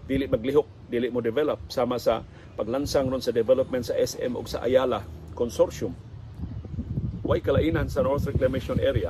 dili 0.05 0.29
maglihok, 0.29 0.93
dili 0.93 1.09
mo 1.09 1.25
develop 1.25 1.73
sama 1.73 1.97
sa 1.97 2.21
paglansang 2.59 3.09
ron 3.09 3.23
sa 3.23 3.33
development 3.33 3.87
sa 3.87 3.97
SM 3.97 4.35
ug 4.37 4.45
sa 4.45 4.61
Ayala 4.61 5.01
Consortium 5.33 6.12
way 7.33 7.41
kalainan 7.41 7.89
sa 7.89 8.05
North 8.05 8.29
Reclamation 8.29 8.77
Area 8.77 9.09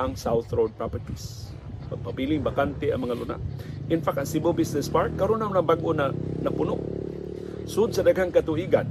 ang 0.00 0.16
South 0.16 0.48
Road 0.56 0.72
Properties. 0.80 1.52
Pagpapiling 1.92 2.40
bakante 2.40 2.88
ang 2.88 3.04
mga 3.04 3.14
luna. 3.20 3.36
In 3.92 4.00
fact, 4.00 4.16
ang 4.16 4.24
Cebu 4.24 4.56
Business 4.56 4.88
Park, 4.88 5.12
karoon 5.20 5.44
na 5.44 5.60
bago 5.60 5.92
na 5.92 6.08
napuno. 6.40 6.80
Sud 7.68 7.92
sa 7.92 8.00
daghang 8.00 8.32
katuigan, 8.32 8.88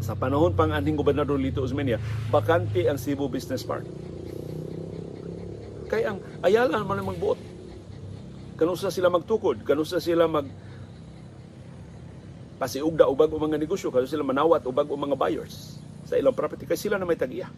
sa 0.00 0.16
panahon 0.16 0.56
pang 0.56 0.72
anhing 0.72 0.96
gobernador 0.96 1.36
Lito 1.36 1.60
Osmeña, 1.60 2.00
bakante 2.32 2.88
ang 2.88 2.96
Cebu 2.96 3.28
Business 3.28 3.60
Park. 3.60 3.84
Kaya 5.92 6.16
ang 6.16 6.18
ayala 6.40 6.80
naman 6.80 7.04
ang 7.04 7.12
magbuot. 7.12 7.40
Kanusa 8.56 8.88
sila 8.88 9.12
magtukod, 9.12 9.60
kanusa 9.68 10.00
sila 10.00 10.24
mag 10.24 10.48
pasiugda 12.56 13.04
ubag 13.04 13.28
o 13.28 13.36
mga 13.36 13.60
negosyo, 13.60 13.92
kanusa 13.92 14.16
sila 14.16 14.24
manawat 14.24 14.64
ubag 14.64 14.88
o 14.88 14.96
mga 14.96 15.18
buyers 15.18 15.73
sa 16.04 16.20
ilang 16.20 16.36
property 16.36 16.68
kasi 16.68 16.88
sila 16.88 17.00
na 17.00 17.08
may 17.08 17.18
tagiya. 17.18 17.48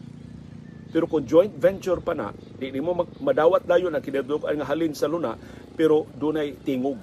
Pero 0.87 1.05
kung 1.05 1.27
joint 1.27 1.51
venture 1.51 1.99
pa 1.99 2.15
na, 2.15 2.31
di, 2.31 2.71
di 2.71 2.79
mo 2.79 2.95
mag, 2.95 3.11
madawat 3.19 3.67
dayon 3.67 3.91
ang 3.91 4.03
kinadukan 4.03 4.55
nga 4.55 4.67
halin 4.67 4.95
sa 4.95 5.11
luna, 5.11 5.35
pero 5.75 6.07
dunay 6.15 6.55
tingog 6.63 6.97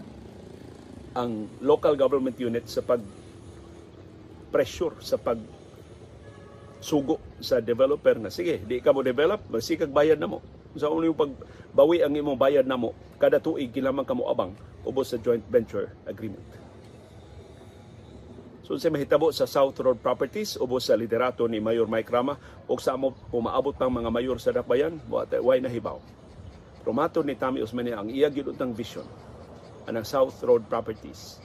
ang 1.15 1.47
local 1.63 1.95
government 1.95 2.35
unit 2.41 2.67
sa 2.67 2.83
pag 2.83 2.99
pressure 4.51 4.99
sa 5.03 5.15
pag 5.21 5.39
sugo 6.85 7.17
sa 7.41 7.65
developer 7.65 8.21
na 8.21 8.29
sige, 8.29 8.61
di 8.61 8.81
ka 8.81 8.93
mo 8.93 9.01
develop, 9.01 9.41
magsikag 9.49 9.89
bayad 9.89 10.21
na 10.21 10.29
mo. 10.29 10.45
Sa 10.77 10.91
uno 10.91 11.07
yung 11.07 11.17
pagbawi 11.17 12.05
ang 12.05 12.13
imong 12.13 12.37
bayad 12.37 12.67
na 12.69 12.77
mo, 12.77 12.93
kada 13.17 13.41
tuig 13.41 13.73
kinamang 13.73 14.05
ka 14.05 14.13
mo 14.13 14.29
abang 14.29 14.53
ubos 14.85 15.13
sa 15.13 15.17
joint 15.17 15.45
venture 15.49 15.89
agreement. 16.05 16.64
So 18.65 18.81
sa 18.81 18.89
mahitabo 18.89 19.29
sa 19.29 19.45
South 19.45 19.77
Road 19.85 20.01
Properties 20.01 20.57
ubos 20.57 20.89
sa 20.89 20.97
liderato 20.97 21.45
ni 21.45 21.61
Mayor 21.61 21.85
Mike 21.85 22.09
Rama 22.09 22.41
ug 22.65 22.81
sa 22.81 22.97
mo 22.97 23.13
umaabot 23.29 23.77
pang 23.77 23.93
mga 23.93 24.09
mayor 24.09 24.41
sa 24.41 24.57
Dakbayan 24.57 24.97
way 25.45 25.61
nahibaw. 25.61 26.01
Romato 26.81 27.21
ni 27.21 27.37
Tami 27.37 27.61
Osmani 27.61 27.93
ang 27.93 28.09
iya 28.09 28.33
gilutang 28.33 28.73
vision 28.73 29.05
anang 29.85 30.09
South 30.09 30.41
Road 30.41 30.65
Properties. 30.65 31.45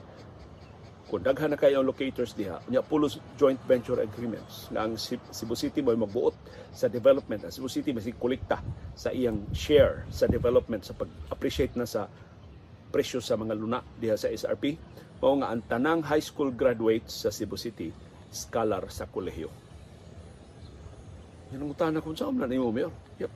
kung 1.10 1.26
daghan 1.26 1.50
na 1.50 1.58
kayo 1.58 1.82
ang 1.82 1.90
locators 1.90 2.38
diha, 2.38 2.62
nya 2.70 2.86
pulos 2.86 3.18
joint 3.34 3.58
venture 3.66 3.98
agreements 3.98 4.70
nga 4.70 4.86
ang 4.86 4.94
Cebu 5.34 5.58
City 5.58 5.82
mo 5.82 5.90
magbuot 5.92 6.38
sa 6.70 6.86
development. 6.86 7.50
Ang 7.50 7.52
Cebu 7.52 7.66
City 7.66 7.90
masig 7.92 8.14
kolekta 8.16 8.62
sa 8.94 9.10
iyang 9.10 9.50
share 9.50 10.06
sa 10.14 10.30
development 10.30 10.86
sa 10.86 10.94
pag-appreciate 10.94 11.74
na 11.74 11.90
sa 11.90 12.06
presyo 12.94 13.20
sa 13.20 13.34
mga 13.36 13.58
luna 13.58 13.82
diha 13.98 14.14
sa 14.14 14.30
SRP. 14.30 14.78
Mao 15.20 15.36
nga 15.40 15.52
ang 15.52 15.64
tanang 15.68 16.02
high 16.08 16.24
school 16.24 16.52
graduates 16.56 17.28
sa 17.28 17.30
Cebu 17.32 17.60
City 17.60 17.92
scholar 18.32 18.88
sa 18.88 19.08
kolehiyo. 19.08 19.52
Utana 21.50 22.00
kung 22.00 22.16
saan 22.16 22.38
na 22.38 22.46
nimo 22.46 22.70
mayor. 22.70 22.94
Yep. 23.20 23.32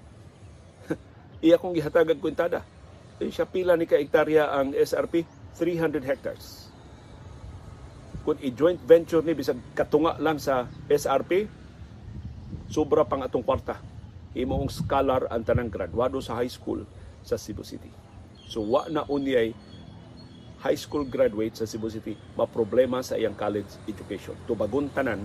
iya 1.47 1.59
kong 1.59 1.75
gihatagag 1.75 2.21
kwentada. 2.21 2.63
Eh, 3.19 3.27
siya 3.27 3.49
pila 3.49 3.75
ni 3.75 3.89
ka 3.89 3.97
hektarya 3.97 4.53
ang 4.53 4.71
SRP? 4.71 5.25
300 5.53 6.01
hectares 6.01 6.73
kung 8.23 8.39
i-joint 8.39 8.79
venture 8.87 9.19
ni 9.19 9.35
bisag 9.35 9.59
katunga 9.75 10.15
lang 10.23 10.39
sa 10.39 10.71
SRP, 10.87 11.43
sobra 12.71 13.03
pang 13.03 13.19
atong 13.19 13.43
kwarta. 13.43 13.75
Imo 14.33 14.63
ang 14.63 14.71
scholar 14.71 15.27
ang 15.27 15.43
tanang 15.43 15.67
graduado 15.67 16.17
sa 16.23 16.39
high 16.39 16.49
school 16.49 16.87
sa 17.21 17.35
Cebu 17.35 17.67
City. 17.67 17.91
So 18.47 18.63
wa 18.63 18.87
na 18.87 19.03
unyay 19.03 19.51
high 20.63 20.79
school 20.79 21.03
graduate 21.03 21.59
sa 21.59 21.67
Cebu 21.67 21.91
City 21.91 22.15
maproblema 22.39 23.03
sa 23.03 23.19
iyang 23.19 23.35
college 23.35 23.83
education. 23.83 24.31
Tubagon 24.47 24.87
tanan 24.95 25.19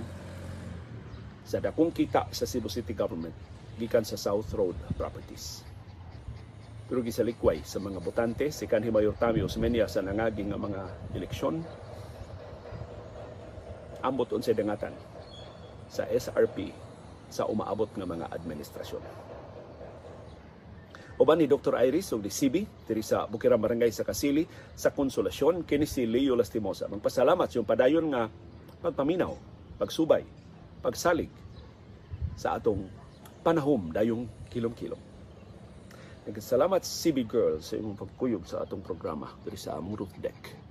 sa 1.47 1.63
dakong 1.63 1.95
kita 1.95 2.27
sa 2.35 2.43
Cebu 2.43 2.67
City 2.67 2.91
government 2.91 3.33
gikan 3.79 4.03
sa 4.03 4.19
South 4.19 4.51
Road 4.59 4.75
Properties. 4.99 5.63
Pero 6.91 7.07
gisalikway 7.07 7.63
sa 7.63 7.79
mga 7.79 8.03
botante, 8.03 8.51
si 8.51 8.67
Kanhi 8.67 8.91
Mayor 8.91 9.15
Tami 9.15 9.39
Osmeña 9.45 9.87
sa 9.87 10.03
nangaging 10.03 10.51
nga 10.51 10.59
mga 10.59 10.83
eleksyon, 11.15 11.63
ambot 14.03 14.27
unsay 14.35 14.59
dangatan 14.59 14.97
sa 15.87 16.03
SRP 16.11 16.75
sa 17.31 17.47
umaabot 17.47 17.87
nga 17.95 18.09
mga 18.09 18.27
administrasyon. 18.35 19.28
Uban 21.19 21.35
ni 21.43 21.51
Dr. 21.51 21.75
Iris 21.83 22.15
ug 22.15 22.23
ni 22.23 22.31
CB 22.31 22.87
diri 22.87 23.03
sa 23.03 23.27
Bukirang 23.27 23.59
Barangay 23.59 23.91
sa 23.91 24.07
Kasili 24.07 24.47
sa 24.79 24.95
konsolasyon 24.95 25.67
kini 25.67 25.83
si 25.83 26.07
Leo 26.07 26.39
Lastimosa. 26.39 26.87
Magpasalamat 26.87 27.51
yung 27.59 27.67
padayon 27.67 28.07
nga 28.15 28.31
pagpaminaw, 28.79 29.35
pagsubay, 29.83 30.23
pagsalig 30.79 31.27
sa 32.39 32.55
atong 32.55 32.87
panahom 33.43 33.91
dayong 33.91 34.31
kilom-kilom. 34.47 35.03
Nagsalamat 36.31 36.87
CB 36.87 37.27
Girls 37.27 37.67
sa 37.67 37.75
imong 37.75 37.99
pagkuyog 37.99 38.47
sa 38.47 38.63
atong 38.63 38.87
programa 38.87 39.27
diri 39.43 39.59
sa 39.59 39.75
among 39.75 40.07
deck. 40.23 40.68